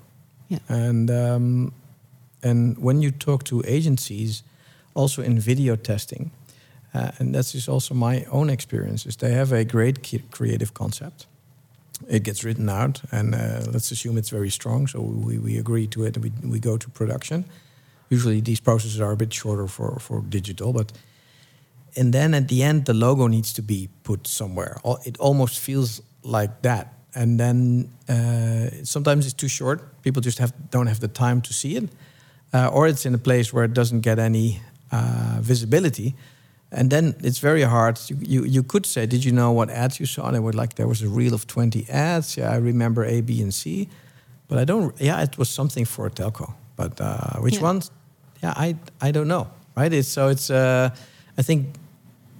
Yeah. 0.49 0.59
And 0.69 1.11
um, 1.11 1.73
and 2.43 2.77
when 2.77 3.03
you 3.03 3.13
talk 3.13 3.45
to 3.45 3.63
agencies, 3.65 4.43
also 4.95 5.23
in 5.23 5.41
video 5.41 5.77
testing, 5.77 6.31
uh, 6.93 7.11
and 7.19 7.35
that's 7.35 7.53
just 7.53 7.69
also 7.69 7.95
my 7.95 8.27
own 8.31 8.51
experience, 8.51 9.07
is 9.07 9.17
they 9.17 9.33
have 9.33 9.53
a 9.53 9.65
great 9.65 9.97
creative 10.31 10.73
concept. 10.75 11.27
It 12.09 12.25
gets 12.25 12.43
written 12.43 12.69
out, 12.69 13.03
and 13.11 13.35
uh, 13.35 13.71
let's 13.73 13.93
assume 13.93 14.19
it's 14.19 14.31
very 14.31 14.51
strong. 14.51 14.89
So 14.89 15.01
we, 15.01 15.39
we 15.39 15.59
agree 15.59 15.87
to 15.87 16.05
it, 16.05 16.17
and 16.17 16.25
we, 16.25 16.49
we 16.51 16.59
go 16.59 16.77
to 16.77 16.91
production. 16.91 17.45
Usually 18.11 18.41
these 18.41 18.61
processes 18.61 19.01
are 19.01 19.13
a 19.13 19.17
bit 19.17 19.33
shorter 19.33 19.69
for, 19.69 20.01
for 20.01 20.21
digital, 20.29 20.73
but 20.73 20.93
and 21.97 22.13
then 22.13 22.35
at 22.35 22.49
the 22.49 22.63
end 22.63 22.85
the 22.85 22.95
logo 22.95 23.29
needs 23.29 23.53
to 23.53 23.63
be 23.63 23.89
put 24.03 24.27
somewhere. 24.27 24.77
It 25.05 25.17
almost 25.19 25.59
feels 25.59 26.01
like 26.23 26.63
that, 26.63 26.87
and 27.15 27.39
then 27.39 27.89
uh, 28.09 28.85
sometimes 28.85 29.25
it's 29.27 29.35
too 29.35 29.49
short. 29.49 29.81
People 30.03 30.23
just 30.23 30.39
have 30.39 30.53
don't 30.71 30.87
have 30.89 31.01
the 31.01 31.09
time 31.09 31.41
to 31.41 31.53
see 31.53 31.77
it, 31.77 31.89
uh, 32.55 32.69
or 32.73 32.89
it's 32.89 33.05
in 33.07 33.15
a 33.15 33.19
place 33.19 33.53
where 33.53 33.65
it 33.65 33.75
doesn't 33.75 34.01
get 34.03 34.19
any 34.19 34.61
uh, 34.91 35.39
visibility. 35.41 36.15
And 36.75 36.89
then 36.89 37.15
it's 37.23 37.39
very 37.43 37.63
hard. 37.63 37.99
You, 38.09 38.17
you 38.23 38.45
you 38.45 38.63
could 38.63 38.87
say, 38.87 39.07
"Did 39.07 39.25
you 39.25 39.33
know 39.33 39.53
what 39.53 39.69
ads 39.71 39.99
you 40.01 40.07
saw?" 40.07 40.27
And 40.27 40.37
I 40.37 40.39
would 40.41 40.55
like 40.55 40.75
there 40.75 40.89
was 40.89 41.03
a 41.03 41.09
reel 41.09 41.35
of 41.35 41.45
twenty 41.47 41.85
ads. 41.91 42.37
Yeah, 42.37 42.51
I 42.55 42.57
remember 42.57 43.05
A, 43.05 43.21
B, 43.21 43.43
and 43.43 43.53
C, 43.53 43.89
but 44.49 44.59
I 44.59 44.65
don't. 44.65 44.95
Yeah, 45.01 45.23
it 45.23 45.37
was 45.37 45.49
something 45.51 45.85
for 45.87 46.07
a 46.07 46.11
telco, 46.11 46.55
but 46.77 46.99
uh, 47.01 47.41
which 47.43 47.57
Yeah. 47.57 47.69
ones? 47.69 47.91
Yeah, 48.43 48.55
I 48.57 48.77
I 49.09 49.13
don't 49.13 49.27
know. 49.29 49.47
Right? 49.77 49.93
It's 49.93 50.09
so 50.09 50.29
it's. 50.29 50.49
Uh, 50.51 50.89
I 51.39 51.43
think 51.43 51.67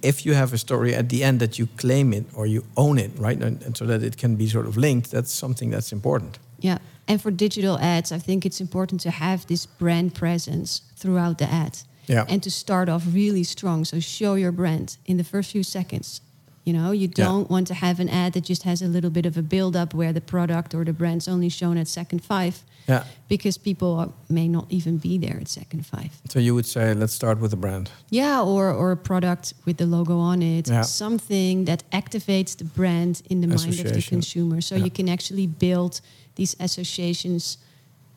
if 0.03 0.25
you 0.25 0.33
have 0.33 0.53
a 0.53 0.57
story 0.57 0.93
at 0.93 1.09
the 1.09 1.23
end 1.23 1.39
that 1.39 1.57
you 1.57 1.67
claim 1.77 2.13
it 2.13 2.25
or 2.35 2.45
you 2.45 2.65
own 2.75 2.99
it, 2.99 3.11
right, 3.17 3.41
and, 3.41 3.63
and 3.63 3.75
so 3.75 3.85
that 3.85 4.03
it 4.03 4.17
can 4.17 4.35
be 4.35 4.47
sort 4.47 4.67
of 4.67 4.77
linked, 4.77 5.09
that's 5.09 5.31
something 5.31 5.71
that's 5.71 5.91
important. 5.91 6.37
Yeah. 6.59 6.77
And 7.07 7.21
for 7.21 7.31
digital 7.31 7.79
ads, 7.79 8.11
I 8.11 8.19
think 8.19 8.45
it's 8.45 8.61
important 8.61 9.01
to 9.01 9.11
have 9.11 9.47
this 9.47 9.65
brand 9.65 10.13
presence 10.13 10.81
throughout 10.95 11.37
the 11.37 11.45
ad. 11.45 11.79
Yeah. 12.07 12.25
And 12.27 12.43
to 12.43 12.51
start 12.51 12.89
off 12.89 13.03
really 13.09 13.43
strong. 13.43 13.85
So 13.85 13.99
show 13.99 14.35
your 14.35 14.51
brand 14.51 14.97
in 15.05 15.17
the 15.17 15.23
first 15.23 15.51
few 15.51 15.63
seconds. 15.63 16.21
You 16.65 16.73
know, 16.73 16.91
you 16.91 17.07
don't 17.07 17.49
want 17.49 17.67
to 17.67 17.73
have 17.73 17.99
an 17.99 18.09
ad 18.09 18.33
that 18.33 18.45
just 18.45 18.63
has 18.63 18.81
a 18.81 18.87
little 18.87 19.09
bit 19.09 19.25
of 19.25 19.37
a 19.37 19.41
build 19.41 19.75
up 19.75 19.93
where 19.93 20.13
the 20.13 20.21
product 20.21 20.73
or 20.73 20.85
the 20.85 20.93
brand's 20.93 21.27
only 21.27 21.49
shown 21.49 21.77
at 21.77 21.87
second 21.87 22.23
five 22.23 22.63
Yeah. 22.87 23.03
because 23.29 23.57
people 23.57 23.87
are, 23.99 24.09
may 24.29 24.47
not 24.47 24.65
even 24.69 24.97
be 24.97 25.17
there 25.17 25.37
at 25.41 25.47
second 25.47 25.85
five. 25.85 26.09
So 26.29 26.39
you 26.39 26.53
would 26.53 26.65
say, 26.65 26.93
let's 26.93 27.13
start 27.13 27.39
with 27.39 27.51
the 27.51 27.57
brand. 27.57 27.89
Yeah, 28.09 28.41
or 28.41 28.71
or 28.73 28.91
a 28.91 28.97
product 28.97 29.53
with 29.65 29.77
the 29.77 29.85
logo 29.85 30.17
on 30.19 30.41
it, 30.41 30.67
Yeah. 30.67 30.83
something 30.85 31.65
that 31.65 31.83
activates 31.91 32.55
the 32.57 32.65
brand 32.65 33.21
in 33.29 33.41
the 33.41 33.47
mind 33.47 33.79
of 33.79 33.93
the 33.93 34.01
consumer. 34.09 34.61
So 34.61 34.75
Yeah. 34.75 34.85
you 34.85 34.91
can 34.91 35.07
actually 35.09 35.47
build 35.47 36.01
these 36.35 36.55
associations, 36.59 37.57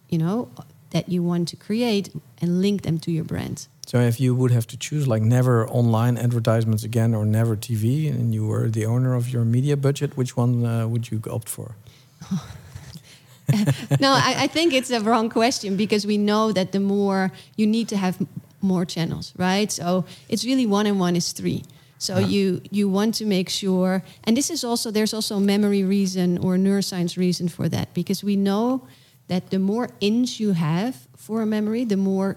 you 0.09 0.19
know, 0.19 0.49
that 0.91 1.09
you 1.09 1.23
want 1.23 1.49
to 1.49 1.57
create 1.57 2.11
and 2.43 2.61
link 2.61 2.83
them 2.83 2.99
to 2.99 3.11
your 3.11 3.25
brand. 3.25 3.69
So 3.87 3.99
if 4.01 4.19
you 4.19 4.35
would 4.35 4.51
have 4.51 4.67
to 4.67 4.77
choose, 4.77 5.07
like 5.07 5.23
never 5.23 5.69
online 5.69 6.19
advertisements 6.19 6.85
again 6.85 7.15
or 7.15 7.25
never 7.25 7.57
TV, 7.57 8.11
and 8.11 8.35
you 8.35 8.47
were 8.49 8.69
the 8.71 8.85
owner 8.87 9.15
of 9.15 9.29
your 9.33 9.45
media 9.45 9.77
budget, 9.77 10.17
which 10.17 10.37
one 10.37 10.65
uh, 10.67 10.89
would 10.89 11.11
you 11.11 11.21
opt 11.31 11.49
for? 11.49 11.77
no, 14.01 14.13
I, 14.13 14.35
I 14.45 14.47
think 14.49 14.73
it's 14.73 14.91
a 14.91 15.01
wrong 15.01 15.29
question 15.31 15.77
because 15.77 16.07
we 16.07 16.17
know 16.19 16.53
that 16.53 16.73
the 16.73 16.81
more 16.81 17.31
you 17.57 17.67
need 17.67 17.89
to 17.89 17.97
have 17.97 18.17
more 18.61 18.85
channels, 18.85 19.33
right? 19.37 19.71
So 19.71 20.05
it's 20.29 20.45
really 20.45 20.67
one 20.67 20.87
and 20.87 20.99
one 21.01 21.17
is 21.17 21.33
three. 21.33 21.63
So 21.99 22.19
Yeah. 22.19 22.27
you 22.29 22.61
you 22.71 22.89
want 22.91 23.15
to 23.19 23.25
make 23.25 23.49
sure, 23.49 24.03
and 24.25 24.37
this 24.37 24.51
is 24.51 24.65
also 24.65 24.91
there's 24.91 25.15
also 25.15 25.37
a 25.37 25.41
memory 25.41 25.83
reason 25.85 26.39
or 26.39 26.57
neuroscience 26.57 27.17
reason 27.17 27.49
for 27.49 27.69
that 27.69 27.95
because 27.95 28.23
we 28.27 28.37
know 28.37 28.87
that 29.29 29.51
the 29.51 29.59
more 29.59 29.89
ins 30.01 30.39
you 30.41 30.53
have 30.53 30.95
for 31.17 31.41
a 31.43 31.47
memory, 31.47 31.85
the 31.85 31.97
more 31.97 32.37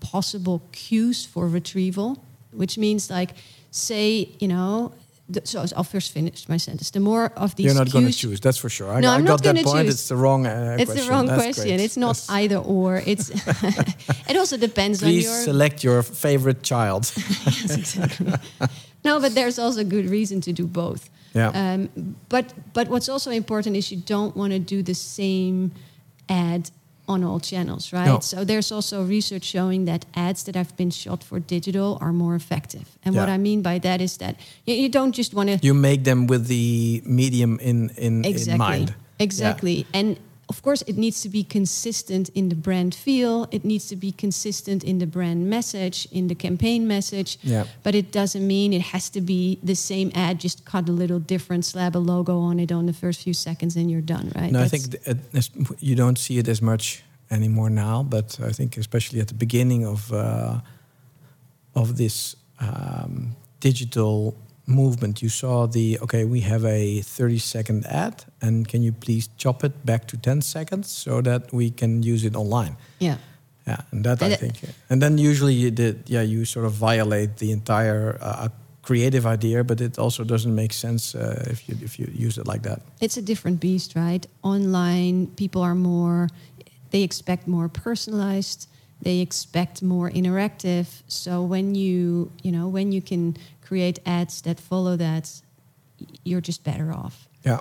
possible 0.00 0.62
cues 0.72 1.26
for 1.26 1.48
retrieval. 1.48 2.16
Which 2.52 2.78
means 2.78 3.10
like, 3.10 3.34
say 3.70 4.30
you 4.40 4.48
know, 4.48 4.92
the, 5.30 5.40
so 5.44 5.64
I'll 5.76 5.84
first 5.84 6.12
finish 6.12 6.48
my 6.48 6.56
sentence. 6.58 6.90
The 6.90 7.00
more 7.00 7.26
of 7.36 7.54
these 7.54 7.66
You're 7.66 7.74
not 7.74 7.90
going 7.92 8.06
to 8.06 8.12
choose, 8.12 8.40
that's 8.40 8.56
for 8.58 8.70
sure. 8.70 8.90
I, 8.90 9.00
No, 9.00 9.10
I 9.10 9.14
I'm 9.16 9.24
got 9.24 9.44
not 9.44 9.54
that 9.54 9.64
point. 9.64 9.86
choose. 9.86 9.94
It's 9.94 10.08
the 10.08 10.16
wrong 10.16 10.46
uh, 10.46 10.76
it's 10.78 10.90
question. 10.90 11.06
the 11.06 11.12
wrong 11.12 11.26
That's 11.26 11.42
question. 11.42 11.64
great. 11.76 11.80
It's 11.80 11.96
not 11.96 12.24
either 12.30 12.56
or. 12.56 13.02
It's 13.06 13.30
it 14.30 14.36
also 14.36 14.56
depends 14.56 15.02
on 15.02 15.08
your. 15.10 15.20
Please 15.22 15.44
select 15.44 15.84
your 15.84 16.02
favorite 16.02 16.62
child. 16.62 17.12
Yes, 17.46 17.76
exactly. 17.76 18.32
no, 19.04 19.20
but 19.20 19.34
there's 19.34 19.58
also 19.58 19.84
good 19.84 20.08
reason 20.10 20.40
to 20.40 20.52
do 20.52 20.66
both. 20.66 21.10
yeah. 21.34 21.50
Um, 21.54 21.88
but 22.28 22.52
but 22.72 22.88
what's 22.88 23.08
also 23.08 23.30
important 23.30 23.76
is 23.76 23.90
you 23.90 23.98
don't 24.06 24.34
want 24.36 24.52
to 24.52 24.58
do 24.58 24.82
the 24.82 24.94
same 24.94 25.70
ad 26.28 26.70
on 27.08 27.24
all 27.24 27.40
channels, 27.40 27.92
right? 27.92 28.06
No. 28.06 28.20
So 28.20 28.44
there's 28.44 28.70
also 28.70 29.02
research 29.02 29.44
showing 29.44 29.86
that 29.86 30.04
ads 30.14 30.44
that 30.44 30.54
have 30.54 30.76
been 30.76 30.90
shot 30.90 31.24
for 31.24 31.40
digital 31.40 31.98
are 32.00 32.12
more 32.12 32.34
effective. 32.34 32.98
And 33.04 33.16
what 33.16 33.28
I 33.28 33.38
mean 33.38 33.62
by 33.62 33.78
that 33.78 34.00
is 34.00 34.18
that 34.18 34.36
you, 34.66 34.74
you 34.74 34.88
don't 34.88 35.12
just 35.12 35.34
want 35.34 35.48
to 35.48 35.58
you 35.62 35.74
make 35.74 36.04
them 36.04 36.26
with 36.26 36.46
the 36.46 37.02
medium 37.04 37.58
in, 37.60 37.90
in, 37.90 38.24
in 38.24 38.24
exactly 38.24 38.58
mind. 38.58 38.94
exactly 39.18 39.86
and 39.94 40.18
of 40.48 40.62
course 40.62 40.82
it 40.86 40.96
needs 40.96 41.20
to 41.22 41.28
be 41.28 41.44
consistent 41.44 42.28
in 42.34 42.48
the 42.48 42.54
brand 42.54 42.94
feel. 42.94 43.46
It 43.50 43.64
needs 43.64 43.86
to 43.88 43.96
be 43.96 44.12
consistent 44.12 44.82
in 44.84 44.98
the 44.98 45.06
brand 45.06 45.48
message 45.50 46.08
in 46.10 46.28
the 46.28 46.34
campaign 46.34 46.86
message. 46.86 47.38
Yeah. 47.42 47.64
but 47.82 47.94
it 47.94 48.10
doesn't 48.12 48.46
mean 48.46 48.72
it 48.72 48.82
has 48.92 49.10
to 49.10 49.20
be 49.20 49.58
the 49.62 49.74
same 49.74 50.10
ad 50.14 50.40
just 50.40 50.64
cut 50.64 50.88
a 50.88 50.92
little 50.92 51.18
different 51.20 51.64
slap 51.64 51.94
a 51.94 51.98
logo 51.98 52.38
on 52.38 52.58
it 52.60 52.72
on 52.72 52.86
the 52.86 52.92
first 52.94 53.22
few 53.22 53.34
seconds 53.34 53.76
and 53.76 53.90
you're 53.90 54.00
done 54.16 54.32
right? 54.34 54.52
No, 54.52 54.60
I 54.62 54.68
think 54.68 54.90
th- 54.90 55.16
it- 55.34 55.50
you 55.80 55.94
don't 55.94 56.18
see 56.18 56.38
it 56.38 56.48
as 56.48 56.60
much 56.62 57.02
anymore 57.30 57.70
now, 57.70 58.02
but 58.02 58.38
I 58.40 58.52
think 58.52 58.76
especially 58.78 59.20
at 59.20 59.28
the 59.28 59.34
beginning 59.34 59.84
of 59.86 60.10
uh, 60.12 60.60
of 61.74 61.96
this 61.96 62.36
um, 62.60 63.36
digital 63.60 64.34
movement, 64.68 65.20
you 65.22 65.28
saw 65.28 65.66
the 65.66 65.98
okay, 66.02 66.24
we 66.24 66.40
have 66.40 66.64
a 66.64 67.00
30 67.02 67.38
second 67.38 67.86
ad, 67.86 68.24
and 68.42 68.68
can 68.68 68.82
you 68.82 68.92
please 68.92 69.28
chop 69.38 69.64
it 69.64 69.72
back 69.84 70.06
to 70.08 70.16
10 70.16 70.42
seconds 70.42 70.88
so 70.90 71.20
that 71.22 71.52
we 71.52 71.70
can 71.70 72.02
use 72.02 72.24
it 72.26 72.36
online? 72.36 72.76
yeah 73.00 73.16
Yeah, 73.68 73.80
and 73.92 74.04
that 74.04 74.22
I 74.22 74.24
And 74.24 74.32
it- 74.32 74.40
think, 74.40 74.54
and 74.90 75.00
then 75.02 75.18
usually 75.18 75.54
you 75.54 75.70
did, 75.70 75.96
yeah, 76.08 76.24
you 76.24 76.44
sort 76.44 76.66
of 76.66 76.72
violate 76.72 77.36
the 77.36 77.50
entire 77.52 78.16
uh, 78.22 78.48
creative 78.82 79.26
idea, 79.32 79.62
but 79.64 79.80
it 79.80 79.98
also 79.98 80.24
doesn't 80.24 80.54
make 80.54 80.72
sense 80.72 81.14
uh, 81.18 81.44
if 81.52 81.68
you 81.68 81.76
if 81.84 81.98
you 81.98 82.26
use 82.26 82.40
it 82.40 82.46
like 82.52 82.62
that. 82.62 82.80
it's 83.00 83.18
a 83.18 83.22
different 83.22 83.60
beast, 83.60 83.94
right? 83.94 84.26
Online, 84.42 85.26
people 85.36 85.60
are 85.62 85.74
more, 85.74 86.28
they 86.90 87.02
expect 87.02 87.46
more 87.46 87.68
personalized, 87.68 88.66
they 89.02 89.20
expect 89.20 89.82
more 89.82 90.10
interactive. 90.10 90.86
So 91.06 91.42
when 91.42 91.74
you, 91.74 92.30
you 92.42 92.50
know, 92.50 92.68
when 92.72 92.92
you 92.92 93.02
can 93.02 93.36
create 93.68 93.98
ads 94.06 94.40
that 94.42 94.58
follow 94.58 94.96
that, 94.96 95.42
you're 96.24 96.40
just 96.40 96.64
better 96.64 96.90
off. 96.92 97.28
Yeah, 97.44 97.60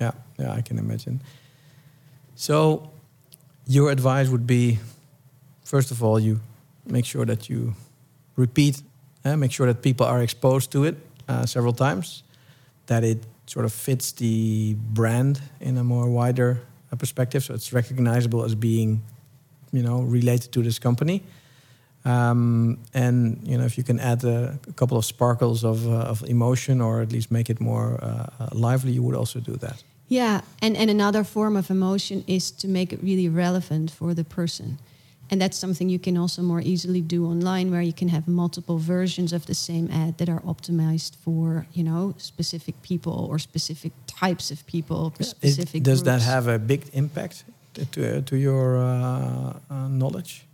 yeah, 0.00 0.12
yeah. 0.38 0.58
I 0.58 0.62
can 0.62 0.78
imagine. 0.78 1.20
So, 2.34 2.90
your 3.66 3.90
advice 3.90 4.28
would 4.28 4.46
be, 4.46 4.78
first 5.64 5.90
of 5.90 6.02
all, 6.02 6.18
you 6.18 6.40
make 6.86 7.04
sure 7.04 7.26
that 7.26 7.48
you 7.50 7.74
repeat, 8.36 8.82
uh, 9.24 9.36
make 9.36 9.52
sure 9.52 9.66
that 9.66 9.82
people 9.82 10.06
are 10.06 10.22
exposed 10.22 10.70
to 10.72 10.84
it 10.84 10.96
uh, 11.28 11.44
several 11.44 11.74
times, 11.74 12.22
that 12.86 13.04
it 13.04 13.18
sort 13.46 13.66
of 13.66 13.72
fits 13.72 14.12
the 14.12 14.74
brand 14.94 15.40
in 15.60 15.76
a 15.76 15.84
more 15.84 16.08
wider 16.08 16.60
uh, 16.90 16.96
perspective, 16.96 17.44
so 17.44 17.54
it's 17.54 17.72
recognizable 17.72 18.42
as 18.42 18.54
being, 18.54 19.02
you 19.70 19.82
know, 19.82 20.00
related 20.00 20.50
to 20.52 20.62
this 20.62 20.78
company. 20.78 21.22
Um, 22.04 22.78
and 22.94 23.40
you 23.44 23.56
know, 23.56 23.64
if 23.64 23.76
you 23.78 23.84
can 23.84 24.00
add 24.00 24.24
a, 24.24 24.58
a 24.68 24.72
couple 24.72 24.96
of 24.96 25.04
sparkles 25.04 25.64
of, 25.64 25.86
uh, 25.86 26.10
of 26.10 26.22
emotion, 26.24 26.80
or 26.80 27.00
at 27.00 27.12
least 27.12 27.30
make 27.30 27.48
it 27.48 27.60
more 27.60 27.98
uh, 28.02 28.26
uh, 28.40 28.48
lively, 28.52 28.92
you 28.92 29.02
would 29.02 29.14
also 29.14 29.40
do 29.40 29.56
that. 29.56 29.82
Yeah, 30.08 30.40
and, 30.60 30.76
and 30.76 30.90
another 30.90 31.24
form 31.24 31.56
of 31.56 31.70
emotion 31.70 32.24
is 32.26 32.50
to 32.50 32.68
make 32.68 32.92
it 32.92 33.02
really 33.02 33.28
relevant 33.28 33.90
for 33.90 34.14
the 34.14 34.24
person. 34.24 34.78
And 35.30 35.40
that's 35.40 35.56
something 35.56 35.88
you 35.88 35.98
can 35.98 36.18
also 36.18 36.42
more 36.42 36.60
easily 36.60 37.00
do 37.00 37.24
online 37.24 37.70
where 37.70 37.80
you 37.80 37.94
can 37.94 38.08
have 38.08 38.28
multiple 38.28 38.76
versions 38.76 39.32
of 39.32 39.46
the 39.46 39.54
same 39.54 39.88
ad 39.90 40.18
that 40.18 40.28
are 40.28 40.40
optimized 40.40 41.16
for, 41.16 41.66
you 41.72 41.82
know, 41.82 42.14
specific 42.18 42.74
people 42.82 43.26
or 43.30 43.38
specific 43.38 43.92
types 44.06 44.50
of 44.50 44.66
people, 44.66 45.14
It- 45.18 45.24
specific 45.24 45.82
does 45.82 46.02
that 46.02 46.20
have 46.20 46.48
a 46.48 46.58
big 46.58 46.82
impact 46.92 47.44
to 47.74 47.84
to, 47.86 48.20
to 48.22 48.36
your 48.36 48.76
uh, 48.76 49.54
uh, 49.70 49.88
knowledge? 49.88 50.44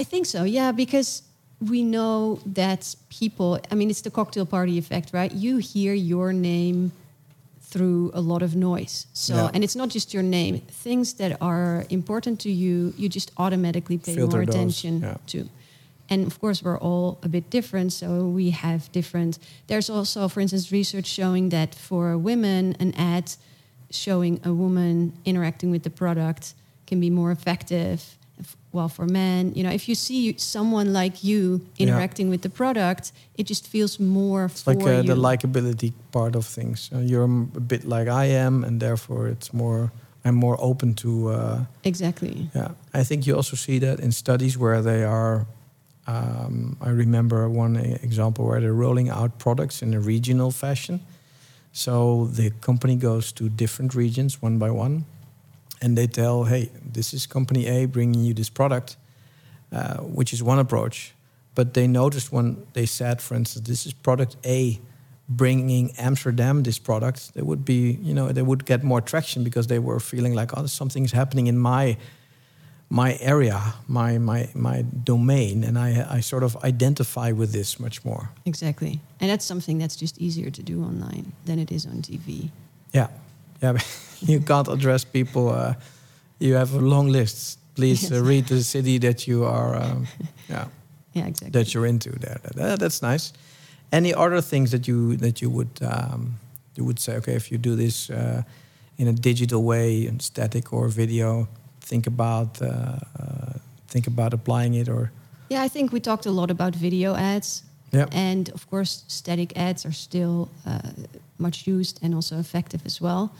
I 0.00 0.04
think 0.04 0.26
so, 0.26 0.44
yeah, 0.44 0.72
because 0.72 1.22
we 1.60 1.82
know 1.82 2.40
that 2.44 2.94
people, 3.08 3.58
I 3.70 3.74
mean, 3.74 3.88
it's 3.90 4.02
the 4.02 4.10
cocktail 4.10 4.46
party 4.46 4.78
effect, 4.78 5.10
right? 5.12 5.32
You 5.32 5.56
hear 5.58 5.94
your 5.94 6.32
name 6.32 6.92
through 7.62 8.10
a 8.14 8.20
lot 8.20 8.42
of 8.42 8.54
noise. 8.54 9.06
So, 9.12 9.34
Yeah. 9.34 9.50
and 9.52 9.64
it's 9.64 9.74
not 9.74 9.88
just 9.88 10.14
your 10.14 10.22
name, 10.22 10.60
things 10.68 11.14
that 11.14 11.36
are 11.40 11.84
important 11.90 12.40
to 12.40 12.50
you, 12.50 12.94
you 12.96 13.08
just 13.08 13.32
automatically 13.38 13.98
pay 13.98 14.14
Filter 14.14 14.36
more 14.36 14.46
those, 14.46 14.54
attention 14.54 15.00
yeah. 15.00 15.16
to. 15.28 15.48
And 16.08 16.26
of 16.26 16.38
course, 16.40 16.62
we're 16.62 16.78
all 16.78 17.18
a 17.22 17.28
bit 17.28 17.50
different, 17.50 17.92
so 17.92 18.28
we 18.28 18.50
have 18.50 18.90
different. 18.92 19.38
There's 19.66 19.90
also, 19.90 20.28
for 20.28 20.40
instance, 20.40 20.70
research 20.70 21.06
showing 21.06 21.48
that 21.48 21.74
for 21.74 22.16
women, 22.16 22.76
an 22.78 22.94
ad 22.94 23.32
showing 23.90 24.40
a 24.44 24.52
woman 24.52 25.12
interacting 25.24 25.70
with 25.70 25.82
the 25.82 25.90
product 25.90 26.54
can 26.86 27.00
be 27.00 27.10
more 27.10 27.32
effective. 27.32 28.16
While 28.76 28.90
for 28.90 29.06
men, 29.06 29.52
you 29.56 29.62
know, 29.64 29.72
if 29.72 29.88
you 29.88 29.94
see 29.94 30.34
someone 30.38 30.92
like 30.92 31.14
you 31.24 31.60
Yeah. 31.76 31.86
interacting 31.88 32.30
with 32.30 32.40
the 32.42 32.50
product, 32.50 33.12
it 33.38 33.46
just 33.48 33.66
feels 33.66 33.98
more 33.98 34.44
It's 34.52 34.66
like 34.66 34.82
uh, 34.86 35.02
the 35.02 35.16
likability 35.30 35.92
part 36.10 36.36
of 36.36 36.44
things. 36.46 36.90
Uh, 36.92 36.98
you're 37.10 37.24
a 37.24 37.60
bit 37.72 37.84
like 37.84 38.08
I 38.08 38.26
am, 38.46 38.64
and 38.64 38.78
therefore 38.80 39.28
it's 39.32 39.50
more. 39.52 39.90
I'm 40.24 40.34
more 40.34 40.56
open 40.58 40.94
to. 40.94 41.08
Uh, 41.28 41.58
exactly. 41.84 42.50
yeah, 42.54 42.70
I 43.00 43.04
think 43.04 43.26
you 43.26 43.36
also 43.36 43.56
see 43.56 43.78
that 43.80 43.98
in 44.00 44.12
studies 44.12 44.56
where 44.58 44.82
they 44.82 45.04
are. 45.04 45.46
Um, 46.08 46.76
I 46.80 46.90
remember 46.90 47.48
one 47.48 47.76
e- 47.78 47.98
example 48.02 48.44
where 48.44 48.60
they're 48.60 48.80
rolling 48.86 49.08
out 49.10 49.30
products 49.38 49.82
in 49.82 49.94
a 49.94 50.00
regional 50.00 50.50
fashion. 50.50 51.00
So 51.72 52.26
the 52.36 52.50
company 52.60 52.96
goes 52.96 53.32
to 53.32 53.48
different 53.48 53.94
regions 53.94 54.42
one 54.42 54.58
by 54.58 54.70
one, 54.70 55.04
and 55.80 55.96
they 55.96 56.06
tell, 56.06 56.44
"Hey, 56.44 56.70
this 56.92 57.12
is 57.12 57.26
company 57.26 57.66
A 57.66 57.86
bringing 57.86 58.24
you 58.24 58.34
this 58.34 58.50
product," 58.50 58.96
uh, 59.72 59.98
which 59.98 60.32
is 60.32 60.42
one 60.42 60.58
approach. 60.58 61.14
But 61.54 61.72
they 61.72 61.86
noticed 61.86 62.32
when 62.32 62.66
they 62.74 62.86
said, 62.86 63.22
for 63.22 63.34
instance, 63.34 63.66
this 63.66 63.86
is 63.86 63.92
product 63.92 64.36
A 64.44 64.78
bringing 65.28 65.90
Amsterdam 65.98 66.62
this 66.62 66.78
product, 66.78 67.34
they 67.34 67.42
would 67.42 67.64
be, 67.64 67.98
you 68.02 68.14
know, 68.14 68.32
they 68.32 68.42
would 68.42 68.64
get 68.64 68.84
more 68.84 69.00
traction 69.00 69.42
because 69.42 69.66
they 69.66 69.78
were 69.78 69.98
feeling 69.98 70.34
like, 70.34 70.56
oh, 70.56 70.66
something 70.66 71.04
is 71.04 71.12
happening 71.12 71.46
in 71.46 71.58
my 71.58 71.96
my 72.88 73.18
area, 73.20 73.74
my 73.88 74.16
my 74.18 74.48
my 74.54 74.82
domain, 74.82 75.64
and 75.64 75.76
I 75.76 76.06
I 76.08 76.20
sort 76.20 76.44
of 76.44 76.56
identify 76.62 77.32
with 77.32 77.50
this 77.50 77.80
much 77.80 78.04
more. 78.04 78.30
Exactly. 78.44 79.00
And 79.20 79.28
that's 79.28 79.44
something 79.44 79.78
that's 79.78 79.96
just 79.96 80.18
easier 80.18 80.50
to 80.50 80.62
do 80.62 80.84
online 80.84 81.32
than 81.46 81.58
it 81.58 81.72
is 81.72 81.84
on 81.84 82.02
TV. 82.02 82.50
Yeah, 82.92 83.08
yeah. 83.62 83.78
you 84.20 84.40
can't 84.40 84.68
address 84.68 85.04
people. 85.04 85.48
Uh, 85.50 85.74
you 86.38 86.54
have 86.56 86.74
a 86.74 86.80
long 86.80 87.08
list. 87.12 87.58
Please 87.74 88.10
uh, 88.10 88.14
Yes. 88.16 88.24
read 88.24 88.46
the 88.46 88.62
city 88.62 88.98
that 88.98 89.26
you 89.26 89.44
are. 89.44 89.76
Um, 89.76 90.06
yeah, 90.48 90.64
Yeah, 91.12 91.26
exactly. 91.28 91.50
that 91.50 91.72
you're 91.74 91.86
into. 91.88 92.10
There, 92.18 92.38
That- 92.54 92.78
that's 92.78 93.00
nice. 93.02 93.32
Any 93.92 94.12
other 94.14 94.40
things 94.42 94.70
that 94.70 94.86
you 94.88 95.16
that 95.16 95.40
you 95.40 95.50
would 95.50 95.68
um, 95.82 96.34
you 96.74 96.84
would 96.86 96.98
say? 96.98 97.16
Okay, 97.16 97.34
if 97.36 97.50
you 97.50 97.58
do 97.58 97.76
this 97.76 98.10
uh, 98.10 98.42
in 98.98 99.08
a 99.08 99.12
digital 99.12 99.62
way, 99.62 100.06
in 100.06 100.18
static 100.20 100.72
or 100.72 100.88
video, 100.88 101.46
think 101.80 102.06
about 102.06 102.60
uh, 102.60 102.66
uh, 102.66 103.52
think 103.88 104.06
about 104.06 104.32
applying 104.34 104.74
it 104.74 104.88
or 104.88 105.10
Yeah, 105.50 105.64
I 105.66 105.68
think 105.68 105.92
we 105.92 106.00
talked 106.00 106.26
a 106.26 106.30
lot 106.32 106.50
about 106.50 106.74
video 106.74 107.14
ads. 107.14 107.62
Yeah. 107.92 108.08
And 108.12 108.48
of 108.54 108.66
course, 108.68 109.04
static 109.06 109.52
ads 109.56 109.84
are 109.86 109.94
still 109.94 110.48
uh, 110.66 110.80
much 111.38 111.66
used 111.66 111.98
and 112.02 112.14
also 112.14 112.38
effective 112.38 112.82
as 112.84 113.00
well. 113.00 113.34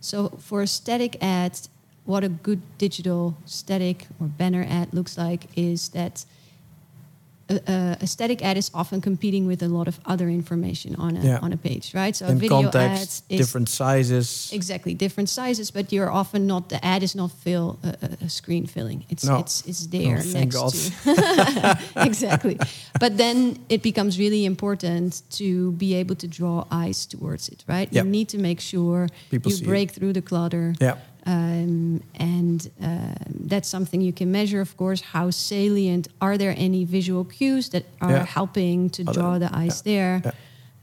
So 0.00 0.30
for 0.38 0.62
a 0.62 0.66
static 0.66 1.16
ad, 1.22 1.58
what 2.04 2.24
a 2.24 2.28
good 2.28 2.60
digital 2.78 3.36
static 3.44 4.06
or 4.20 4.26
banner 4.26 4.66
ad 4.68 4.92
looks 4.92 5.16
like 5.16 5.46
is 5.56 5.90
that 5.90 6.24
a, 7.48 8.06
static 8.06 8.42
ad 8.42 8.56
is 8.56 8.70
often 8.74 9.00
competing 9.00 9.46
with 9.46 9.62
a 9.62 9.68
lot 9.68 9.88
of 9.88 9.98
other 10.06 10.28
information 10.28 10.94
on 10.96 11.16
a 11.16 11.20
Yeah. 11.20 11.38
on 11.42 11.52
a 11.52 11.56
page, 11.56 11.92
right? 11.94 12.16
So 12.16 12.26
a 12.26 12.34
video 12.34 12.62
context, 12.62 13.24
ad 13.30 13.34
is 13.34 13.38
different 13.38 13.68
sizes. 13.68 14.50
exactly 14.52 14.94
different 14.94 15.28
sizes, 15.28 15.70
but 15.72 15.92
you're 15.92 16.10
often 16.10 16.46
not 16.46 16.68
the 16.68 16.78
ad 16.84 17.02
is 17.02 17.14
not 17.14 17.30
fill 17.42 17.78
a, 17.82 18.28
screen 18.28 18.66
filling. 18.66 19.04
It's 19.08 19.24
No. 19.24 19.38
it's 19.40 19.62
it's 19.66 19.86
there 19.88 20.22
next 20.34 20.54
God. 20.56 20.72
to 20.72 21.78
exactly. 22.08 22.56
But 23.00 23.16
then 23.16 23.56
it 23.68 23.82
becomes 23.82 24.18
really 24.18 24.44
important 24.44 25.22
to 25.38 25.72
be 25.72 25.94
able 26.00 26.14
to 26.16 26.26
draw 26.28 26.64
eyes 26.70 27.06
towards 27.06 27.48
it, 27.48 27.64
right? 27.68 27.88
Yep. 27.92 28.04
You 28.04 28.10
need 28.10 28.28
to 28.28 28.38
make 28.38 28.60
sure 28.60 29.08
People 29.30 29.50
you 29.50 29.56
see 29.58 29.64
it. 29.64 29.68
break 29.68 29.90
through 29.90 30.12
the 30.12 30.22
clutter. 30.22 30.74
Yeah, 30.80 30.96
Um, 31.26 32.02
and 32.18 32.70
uh, 32.82 33.14
that's 33.48 33.68
something 33.68 34.00
you 34.00 34.12
can 34.12 34.30
measure, 34.32 34.60
of 34.60 34.76
course. 34.76 35.00
How 35.00 35.30
salient 35.30 36.08
are 36.20 36.36
there 36.36 36.54
any 36.56 36.84
visual 36.84 37.24
cues 37.24 37.68
that 37.70 37.84
are 38.00 38.10
Yeah. 38.10 38.24
helping 38.26 38.90
to 38.90 39.02
Other- 39.02 39.20
draw 39.20 39.38
the 39.38 39.48
eyes 39.56 39.82
there? 39.82 40.20
yeah. 40.24 40.32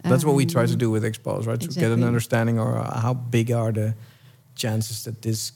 That's 0.03 0.23
what 0.23 0.35
we 0.35 0.45
try 0.45 0.65
to 0.65 0.71
Um, 0.73 0.79
do 0.79 0.89
with 0.91 1.03
Expoze, 1.03 1.45
right? 1.45 1.59
To 1.59 1.67
get 1.67 1.91
an 1.91 2.03
understanding 2.03 2.57
or 2.59 2.77
uh, 2.77 3.01
how 3.01 3.13
big 3.13 3.51
are 3.51 3.73
the 3.73 3.93
chances 4.55 5.03
that 5.03 5.21
this 5.21 5.51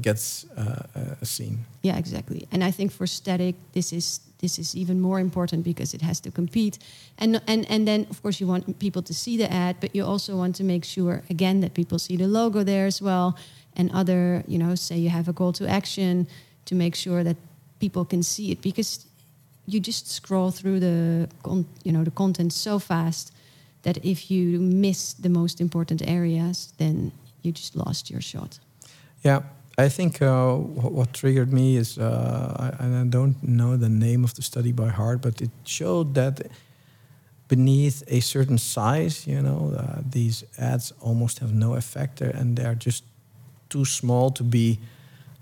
gets 0.00 0.44
uh, 0.56 0.60
uh, 0.94 1.24
seen. 1.24 1.58
Yeah, 1.82 1.98
exactly. 1.98 2.46
And 2.52 2.62
I 2.64 2.70
think 2.72 2.92
for 2.92 3.06
static, 3.06 3.54
this 3.72 3.92
is 3.92 4.20
this 4.38 4.58
is 4.58 4.74
even 4.74 5.00
more 5.00 5.20
important 5.20 5.62
because 5.64 5.94
it 5.94 6.02
has 6.02 6.20
to 6.20 6.30
compete. 6.30 6.78
And 7.18 7.40
and 7.46 7.64
and 7.70 7.86
then 7.86 8.06
of 8.10 8.20
course 8.22 8.40
you 8.40 8.48
want 8.50 8.78
people 8.78 9.02
to 9.02 9.12
see 9.14 9.36
the 9.36 9.52
ad, 9.52 9.76
but 9.80 9.90
you 9.94 10.04
also 10.06 10.36
want 10.36 10.56
to 10.56 10.64
make 10.64 10.84
sure 10.84 11.22
again 11.30 11.60
that 11.60 11.72
people 11.74 11.98
see 11.98 12.16
the 12.16 12.26
logo 12.26 12.64
there 12.64 12.86
as 12.86 13.00
well, 13.00 13.34
and 13.76 13.90
other 13.92 14.44
you 14.46 14.58
know 14.58 14.74
say 14.74 14.96
you 14.96 15.10
have 15.10 15.28
a 15.28 15.32
call 15.32 15.52
to 15.52 15.68
action 15.68 16.26
to 16.64 16.74
make 16.74 16.94
sure 16.94 17.24
that 17.24 17.36
people 17.80 18.04
can 18.04 18.22
see 18.22 18.50
it 18.52 18.60
because 18.62 19.06
you 19.66 19.80
just 19.80 20.08
scroll 20.08 20.50
through 20.50 20.80
the 20.80 21.28
con- 21.42 21.66
you 21.84 21.92
know 21.92 22.04
the 22.04 22.10
content 22.10 22.52
so 22.52 22.78
fast 22.78 23.32
that 23.82 23.98
if 24.04 24.30
you 24.30 24.60
miss 24.60 25.12
the 25.12 25.28
most 25.28 25.60
important 25.60 26.02
areas, 26.06 26.72
then 26.78 27.12
you 27.42 27.52
just 27.52 27.76
lost 27.76 28.10
your 28.10 28.20
shot. 28.20 28.58
Yeah, 29.22 29.42
I 29.78 29.88
think 29.88 30.22
uh, 30.22 30.54
what, 30.54 31.12
triggered 31.12 31.52
me 31.52 31.76
is, 31.76 31.98
uh, 31.98 32.74
I, 32.80 33.00
I 33.00 33.04
don't 33.04 33.42
know 33.42 33.76
the 33.76 33.88
name 33.88 34.24
of 34.24 34.34
the 34.34 34.42
study 34.42 34.72
by 34.72 34.88
heart, 34.88 35.20
but 35.22 35.40
it 35.40 35.50
showed 35.64 36.14
that 36.14 36.40
beneath 37.48 38.02
a 38.06 38.20
certain 38.20 38.58
size, 38.58 39.26
you 39.26 39.40
know, 39.42 39.74
uh, 39.76 40.00
these 40.08 40.44
ads 40.58 40.92
almost 41.00 41.40
have 41.40 41.52
no 41.52 41.74
effect 41.74 42.20
and 42.20 42.56
they're 42.56 42.74
just 42.74 43.04
too 43.72 43.84
small 43.84 44.30
to 44.30 44.44
be 44.44 44.78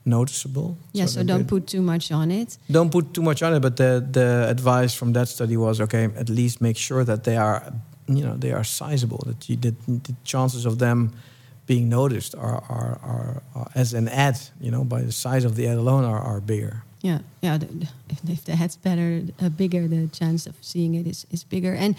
noticeable. 0.05 0.77
Yeah, 0.93 1.09
so, 1.09 1.19
that 1.19 1.27
don't 1.27 1.47
put 1.47 1.67
too 1.67 1.83
much 1.83 2.11
on 2.13 2.31
it. 2.31 2.59
don't 2.71 2.91
put 2.91 3.13
too 3.13 3.23
much 3.23 3.43
on 3.43 3.55
it. 3.55 3.61
But 3.61 3.77
the 3.77 4.01
the 4.13 4.47
advice 4.49 4.95
from 4.99 5.13
that 5.13 5.29
study 5.29 5.57
was 5.57 5.81
okay. 5.81 6.05
At 6.17 6.29
least 6.29 6.61
make 6.61 6.77
sure 6.77 7.05
that 7.05 7.23
they 7.23 7.37
are, 7.37 7.63
you 8.07 8.25
know, 8.25 8.37
they 8.39 8.53
are 8.53 8.65
sizable. 8.65 9.23
That 9.27 9.49
you 9.49 9.57
that 9.61 9.75
the 9.87 10.15
chances 10.25 10.65
of 10.67 10.79
them 10.79 11.11
being 11.67 11.89
noticed 11.89 12.35
are, 12.35 12.63
are, 12.69 12.99
are, 13.03 13.43
are 13.55 13.71
as 13.75 13.95
an 13.95 14.09
ad, 14.09 14.37
you 14.61 14.71
know, 14.71 14.85
by 14.85 15.03
the 15.03 15.13
size 15.13 15.47
of 15.47 15.55
the 15.55 15.69
ad 15.69 15.77
alone 15.79 16.05
are, 16.05 16.21
are 16.21 16.41
bigger. 16.41 16.83
Yeah, 17.03 17.19
yeah. 17.43 17.59
The, 17.59 17.67
the- 17.67 18.33
if, 18.33 18.45
the 18.45 18.57
head's 18.57 18.77
better, 18.77 19.23
uh, 19.41 19.49
bigger, 19.51 19.89
the 19.89 20.09
chance 20.09 20.49
of 20.51 20.55
seeing 20.61 20.95
it 20.95 21.07
is, 21.07 21.27
is 21.31 21.45
bigger. 21.45 21.75
And 21.75 21.95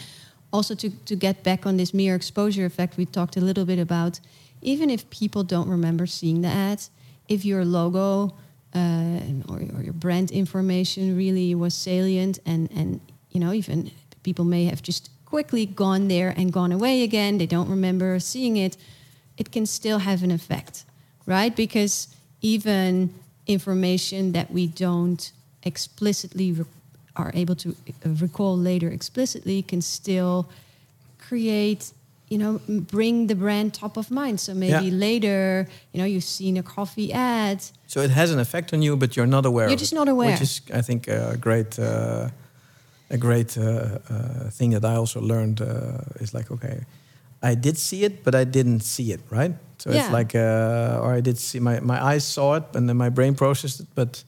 also 0.51 0.75
to 0.75 0.89
to 1.05 1.15
get 1.15 1.43
back 1.43 1.65
on 1.65 1.77
this 1.77 1.93
mere 1.93 2.15
exposure 2.15 2.65
effect, 2.65 2.97
we 2.97 3.05
talked 3.05 3.37
a 3.37 3.41
little 3.41 3.65
bit 3.65 3.79
about. 3.79 4.19
Even 4.61 4.89
if 4.89 5.09
people 5.09 5.43
don't 5.43 5.69
remember 5.69 6.05
seeing 6.05 6.41
the 6.41 6.47
ad, 6.47 6.81
if 7.27 7.45
your 7.45 7.65
logo 7.65 8.33
uh, 8.73 9.19
or, 9.49 9.57
or 9.75 9.81
your 9.81 9.93
brand 9.93 10.31
information 10.31 11.17
really 11.17 11.55
was 11.55 11.73
salient, 11.73 12.39
and 12.45 12.69
and 12.71 13.01
you 13.31 13.39
know 13.39 13.53
even 13.53 13.91
people 14.23 14.45
may 14.45 14.65
have 14.65 14.81
just 14.81 15.09
quickly 15.25 15.65
gone 15.65 16.07
there 16.07 16.33
and 16.35 16.51
gone 16.51 16.71
away 16.71 17.03
again. 17.03 17.37
They 17.37 17.45
don't 17.45 17.69
remember 17.69 18.19
seeing 18.19 18.57
it. 18.57 18.77
It 19.37 19.51
can 19.51 19.65
still 19.65 19.99
have 19.99 20.23
an 20.23 20.31
effect, 20.31 20.85
right? 21.25 21.55
Because 21.55 22.15
even 22.41 23.13
information 23.47 24.33
that 24.33 24.51
we 24.51 24.67
don't 24.67 25.31
explicitly 25.63 26.51
re- 26.51 26.65
are 27.15 27.31
able 27.33 27.55
to 27.55 27.75
uh, 28.05 28.09
recall 28.09 28.57
later 28.57 28.89
explicitly 28.89 29.61
can 29.61 29.81
still 29.81 30.49
create 31.19 31.91
you 32.31 32.37
know 32.37 32.53
bring 32.95 33.27
the 33.27 33.35
brand 33.35 33.69
top 33.73 33.97
of 33.97 34.09
mind 34.09 34.39
so 34.39 34.53
maybe 34.53 34.87
Yeah. 34.87 35.07
later 35.07 35.67
you 35.91 35.97
know 35.99 36.07
you've 36.13 36.29
seen 36.39 36.57
a 36.57 36.63
coffee 36.75 37.09
ad 37.13 37.59
So 37.93 37.99
it 38.01 38.11
has 38.11 38.31
an 38.31 38.39
effect 38.39 38.73
on 38.73 38.81
you, 38.81 38.95
but 38.97 39.09
you're 39.15 39.31
not 39.37 39.45
aware. 39.45 39.67
You're 39.69 39.81
just 39.85 39.91
it, 39.93 39.99
not 40.01 40.07
aware. 40.07 40.31
which 40.31 40.41
is, 40.41 40.61
I 40.79 40.81
think, 40.81 41.07
a 41.07 41.35
great, 41.47 41.77
uh, 41.77 42.29
a 43.09 43.17
great 43.17 43.57
uh, 43.57 43.63
uh, 43.63 44.49
thing 44.57 44.71
that 44.75 44.85
I 44.85 44.95
also 44.95 45.19
learned. 45.19 45.59
Uh, 45.61 46.23
is 46.23 46.31
like, 46.33 46.47
okay, 46.55 46.77
I 47.51 47.55
did 47.65 47.77
see 47.77 48.05
it, 48.07 48.23
but 48.23 48.33
I 48.33 48.45
didn't 48.45 48.81
see 48.93 49.11
it, 49.15 49.19
right? 49.29 49.53
So 49.77 49.89
it's 49.91 50.09
like, 50.19 50.31
uh, 50.37 51.03
or 51.03 51.17
I 51.17 51.21
did 51.21 51.37
see 51.37 51.59
my 51.59 51.79
my 51.81 51.99
eyes 52.15 52.23
saw 52.33 52.55
it, 52.59 52.63
and 52.75 52.87
then 52.87 52.97
my 52.97 53.09
brain 53.09 53.33
processed 53.35 53.79
it, 53.83 53.87
but 53.95 54.23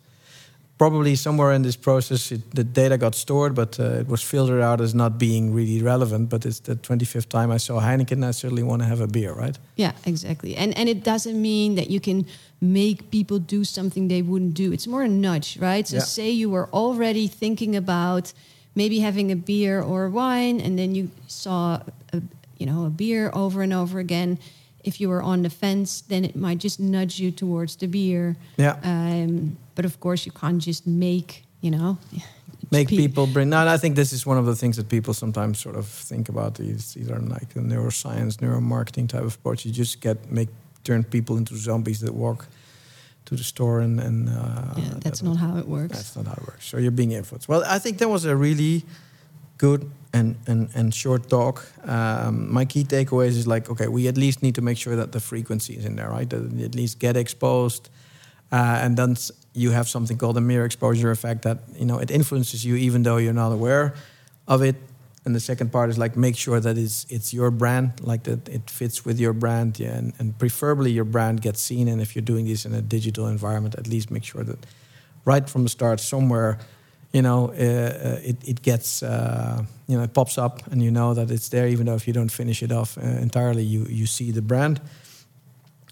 probably 0.84 1.16
somewhere 1.16 1.54
in 1.56 1.62
this 1.64 1.78
process, 1.78 2.32
it, 2.32 2.42
the 2.56 2.64
data 2.64 2.98
got 2.98 3.16
stored, 3.16 3.54
but 3.56 3.80
uh, 3.80 4.02
it 4.02 4.08
was 4.08 4.22
filtered 4.22 4.62
out 4.62 4.82
as 4.82 4.94
not 4.94 5.18
being 5.18 5.54
really 5.54 5.82
relevant. 5.82 6.30
But 6.30 6.46
it's 6.46 6.60
the 6.60 6.76
25th 6.76 7.30
time 7.30 7.50
I 7.52 7.58
saw 7.58 7.80
Heineken, 7.80 8.22
I 8.28 8.32
certainly 8.32 8.64
want 8.64 8.82
to 8.82 8.88
have 8.88 9.02
a 9.02 9.08
beer, 9.08 9.34
right? 9.44 9.58
yeah 9.76 9.92
exactly 10.06 10.56
and 10.56 10.78
and 10.80 10.88
it 10.90 11.04
doesn't 11.12 11.38
mean 11.52 11.76
that 11.76 11.88
you 11.90 12.00
can 12.00 12.26
make 12.62 12.98
people 13.18 13.40
do 13.40 13.64
something 13.64 14.08
they 14.10 14.22
wouldn't 14.22 14.54
do 14.64 14.68
it's 14.76 14.88
more 14.88 15.04
a 15.04 15.08
nudge 15.28 15.50
right 15.70 15.88
so 15.88 15.96
Yeah. 15.96 16.04
say 16.18 16.30
you 16.42 16.50
were 16.56 16.68
already 16.84 17.28
thinking 17.28 17.76
about 17.76 18.34
maybe 18.76 18.98
having 19.00 19.32
a 19.32 19.36
beer 19.36 19.76
or 19.92 20.10
wine 20.10 20.62
and 20.66 20.78
then 20.80 20.90
you 20.98 21.04
saw 21.28 21.80
a, 22.16 22.18
you 22.60 22.66
know 22.70 22.80
a 22.86 22.90
beer 23.02 23.24
over 23.34 23.64
and 23.64 23.74
over 23.82 23.98
again 24.08 24.38
if 24.84 25.00
you 25.00 25.10
were 25.10 25.22
on 25.22 25.42
the 25.44 25.50
fence 25.50 26.02
then 26.08 26.24
it 26.26 26.36
might 26.36 26.58
just 26.64 26.80
nudge 26.80 27.20
you 27.20 27.32
towards 27.32 27.76
the 27.78 27.88
beer 27.88 28.36
Yeah. 28.58 28.76
um, 28.84 29.58
but 29.76 29.86
of 29.86 30.00
course 30.00 30.26
you 30.26 30.32
can't 30.32 30.62
just 30.66 30.86
make 30.88 31.44
you 31.62 31.72
know 31.72 31.98
make 32.72 32.88
pe- 32.90 32.98
people 32.98 33.28
bring. 33.28 33.50
No, 33.50 33.68
I 33.76 33.78
think 33.78 33.96
this 33.96 34.12
is 34.14 34.26
one 34.26 34.38
of 34.40 34.46
the 34.46 34.56
things 34.56 34.76
that 34.78 34.88
people 34.90 35.14
sometimes 35.14 35.60
sort 35.60 35.76
of 35.76 35.86
think 36.10 36.30
about. 36.30 36.56
These 36.56 36.94
these 36.96 37.10
are 37.12 37.20
like 37.20 37.50
the 37.54 37.60
neuroscience, 37.62 38.38
neuromarketing 38.38 39.08
type 39.10 39.24
of 39.26 39.36
approach. 39.36 39.66
You 39.66 39.72
just 39.72 40.02
get 40.02 40.18
make 40.32 40.50
turn 40.84 41.04
people 41.04 41.38
into 41.38 41.56
zombies 41.56 42.00
that 42.00 42.14
walk 42.14 42.46
to 43.26 43.36
the 43.36 43.44
store 43.44 43.84
and 43.84 44.00
and. 44.00 44.28
Uh, 44.30 44.74
yeah, 44.78 44.94
that's 45.04 45.20
that- 45.20 45.28
not 45.30 45.38
how 45.38 45.58
it 45.60 45.68
works 45.68 45.96
That's 45.98 46.16
not 46.16 46.26
how 46.26 46.34
it 46.42 46.48
works. 46.48 46.66
So 46.70 46.78
you're 46.78 46.92
being 46.96 47.12
influenced. 47.12 47.48
Well, 47.48 47.64
I 47.76 47.80
think 47.80 47.98
that 48.00 48.10
was 48.10 48.26
a 48.26 48.36
really 48.36 48.84
good 49.58 49.82
and 50.14 50.36
and, 50.48 50.70
and 50.76 50.94
short 50.94 51.28
talk. 51.30 51.66
Um, 51.86 52.54
my 52.54 52.66
key 52.66 52.84
takeaways 52.84 53.36
is 53.36 53.48
like, 53.48 53.70
okay, 53.70 53.88
we 53.88 54.08
at 54.08 54.18
least 54.18 54.44
need 54.44 54.56
to 54.56 54.62
make 54.62 54.78
sure 54.78 54.96
that 54.96 55.12
the 55.12 55.20
frequency 55.20 55.74
is 55.74 55.86
in 55.86 55.96
there, 55.96 56.10
right? 56.10 56.30
That 56.30 56.60
at 56.62 56.76
least 56.76 57.00
get 57.00 57.18
exposed, 57.18 57.90
uh, 58.52 58.80
and 58.82 58.96
then 58.96 59.18
you 59.54 59.72
have 59.72 59.88
something 59.88 60.18
called 60.18 60.38
a 60.38 60.42
mere 60.42 60.66
exposure 60.66 61.12
effect 61.12 61.42
that 61.42 61.60
you 61.76 61.86
know 61.86 61.98
it 61.98 62.12
influences 62.12 62.64
you 62.64 62.76
even 62.76 63.04
though 63.04 63.18
you're 63.18 63.34
not 63.34 63.52
aware 63.52 63.94
of 64.48 64.62
it. 64.62 64.76
And 65.26 65.34
the 65.34 65.40
second 65.40 65.72
part 65.72 65.90
is 65.90 65.98
like 65.98 66.18
make 66.18 66.36
sure 66.36 66.60
that 66.60 66.78
it's 66.78 67.06
it's 67.10 67.34
your 67.34 67.50
brand, 67.50 67.92
like 68.02 68.24
that 68.24 68.50
it 68.50 68.70
fits 68.70 69.06
with 69.06 69.20
your 69.20 69.34
brand, 69.34 69.80
yeah, 69.80 69.98
and, 69.98 70.14
and 70.20 70.38
preferably 70.38 70.92
your 70.92 71.06
brand 71.06 71.42
gets 71.42 71.62
seen. 71.62 71.88
And 71.88 72.02
if 72.02 72.14
you're 72.14 72.26
doing 72.26 72.46
this 72.46 72.66
in 72.66 72.74
a 72.74 72.82
digital 72.82 73.28
environment, 73.28 73.76
at 73.76 73.88
least 73.88 74.12
make 74.12 74.26
sure 74.26 74.44
that 74.44 74.66
right 75.26 75.50
from 75.50 75.64
the 75.64 75.70
start 75.70 76.02
somewhere 76.02 76.60
you 77.14 77.22
know 77.22 77.50
uh, 77.50 77.54
uh, 77.54 78.30
it, 78.30 78.38
it 78.48 78.62
gets 78.64 79.02
uh, 79.04 79.64
you 79.88 79.96
know 79.98 80.04
it 80.04 80.14
pops 80.14 80.38
up 80.38 80.62
and 80.72 80.82
you 80.82 80.92
know 80.92 81.14
that 81.14 81.30
it's 81.32 81.50
there 81.50 81.68
even 81.68 81.86
though 81.86 81.96
if 81.96 82.08
you 82.08 82.14
don't 82.14 82.32
finish 82.32 82.62
it 82.64 82.72
off 82.72 82.98
uh, 82.98 83.02
entirely 83.22 83.64
you 83.64 83.86
you 83.90 84.06
see 84.06 84.32
the 84.32 84.42
brand. 84.42 84.80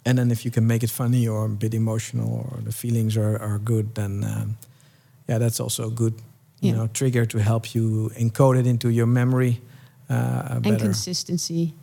And 0.05 0.17
then 0.17 0.31
if 0.31 0.43
you 0.45 0.51
can 0.51 0.65
make 0.65 0.83
it 0.83 0.89
funny 0.89 1.27
or 1.27 1.45
a 1.45 1.49
bit 1.49 1.73
emotional 1.73 2.33
or 2.33 2.61
the 2.63 2.71
feelings 2.71 3.15
are, 3.17 3.37
are 3.39 3.59
good 3.59 3.93
then 3.93 4.23
um, 4.23 4.57
yeah 5.27 5.39
that's 5.39 5.59
also 5.59 5.83
a 5.87 5.91
good 5.91 6.13
you 6.59 6.71
Yeah. 6.71 6.77
know 6.77 6.87
trigger 6.93 7.25
to 7.27 7.37
help 7.37 7.65
you 7.75 8.09
encode 8.19 8.59
it 8.59 8.65
into 8.67 8.87
your 8.89 9.07
memory 9.07 9.61
uh, 10.09 10.53
and 10.55 10.63
better. 10.63 10.77
consistency. 10.85 11.73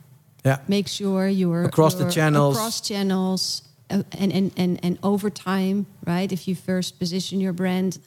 Yeah. 0.45 0.57
Make 0.67 0.87
sure 0.89 1.27
you're 1.29 1.63
Across 1.65 1.95
the 1.95 2.03
you're 2.03 2.11
channels. 2.11 2.55
across 2.55 2.81
channels 2.81 3.63
uh, 3.89 4.03
and, 4.19 4.33
and 4.33 4.51
and 4.57 4.79
and 4.83 4.97
over 5.01 5.29
time 5.31 5.85
right? 6.07 6.31
If 6.31 6.45
you 6.47 6.55
first 6.55 6.99
position 6.99 7.39
your 7.41 7.53
brand 7.53 7.99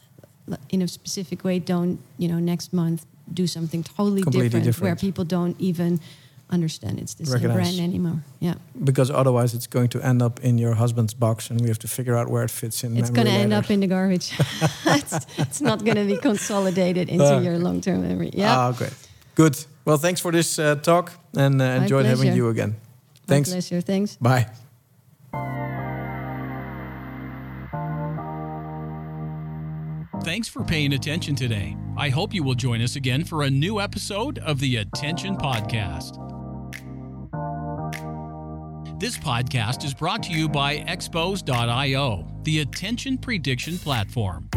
in 0.71 0.83
a 0.83 0.89
specific 0.89 1.45
way 1.45 1.59
don't 1.59 1.99
you 2.19 2.29
know 2.29 2.39
next 2.41 2.73
month 2.73 3.07
do 3.33 3.47
something 3.47 3.83
totally 3.85 4.23
Completely 4.23 4.61
different, 4.61 4.83
where 4.83 4.97
people 4.97 5.25
don't 5.25 5.57
even 5.61 6.01
understand 6.51 6.99
it's 6.99 7.15
the 7.15 7.25
same 7.25 7.41
brand 7.53 7.81
anymore. 7.81 8.19
Yeah. 8.41 8.55
Because 8.85 9.11
otherwise 9.11 9.55
it's 9.55 9.67
going 9.67 9.89
to 9.91 10.01
end 10.05 10.21
up 10.21 10.41
in 10.41 10.59
your 10.59 10.75
husband's 10.75 11.15
box 11.15 11.49
and 11.51 11.61
we 11.61 11.69
have 11.69 11.79
to 11.79 11.89
figure 11.89 12.15
out 12.15 12.29
where 12.29 12.45
it 12.45 12.51
fits 12.51 12.85
in 12.85 12.97
it's 12.99 13.09
going 13.11 13.27
to 13.27 13.33
end 13.33 13.53
up 13.55 13.71
in 13.71 13.81
the 13.81 13.87
garbage. 13.87 14.33
It's, 14.87 15.15
it's 15.39 15.61
not 15.63 15.83
going 15.85 15.97
to 15.97 16.05
be 16.05 16.19
consolidated 16.19 17.09
into 17.09 17.25
Uh, 17.37 17.41
your 17.41 17.59
long-term 17.59 18.03
memory. 18.03 18.31
Yeah. 18.35 18.59
Ah, 18.59 18.73
great. 18.73 18.93
Good. 19.35 19.55
Well, 19.87 19.97
thanks 19.99 20.21
for 20.21 20.33
this 20.33 20.59
uh, 20.59 20.75
talk 20.83 21.13
and 21.37 21.61
uh, 21.63 21.65
enjoyed 21.83 22.05
having 22.07 22.35
you 22.37 22.49
again. 22.51 22.75
thanks. 23.27 23.49
My 23.49 23.55
pleasure. 23.55 23.81
Thanks. 23.81 24.17
Bye. 24.21 24.47
Thanks 30.25 30.47
for 30.47 30.63
paying 30.63 30.93
attention 30.93 31.35
today. 31.35 31.77
I 31.97 32.09
hope 32.09 32.33
you 32.33 32.45
will 32.45 32.55
join 32.55 32.81
us 32.81 32.95
again 32.95 33.25
for 33.25 33.43
a 33.43 33.51
new 33.51 33.81
episode 33.81 34.39
of 34.39 34.61
the 34.61 34.77
Attention 34.77 35.37
Podcast. 35.37 36.17
This 39.01 39.19
podcast 39.19 39.85
is 39.85 39.93
brought 39.93 40.23
to 40.23 40.33
you 40.33 40.49
by 40.49 40.85
Expoze.io, 40.87 42.25
the 42.45 42.61
attention 42.61 43.19
prediction 43.19 43.77
platform. 43.79 44.49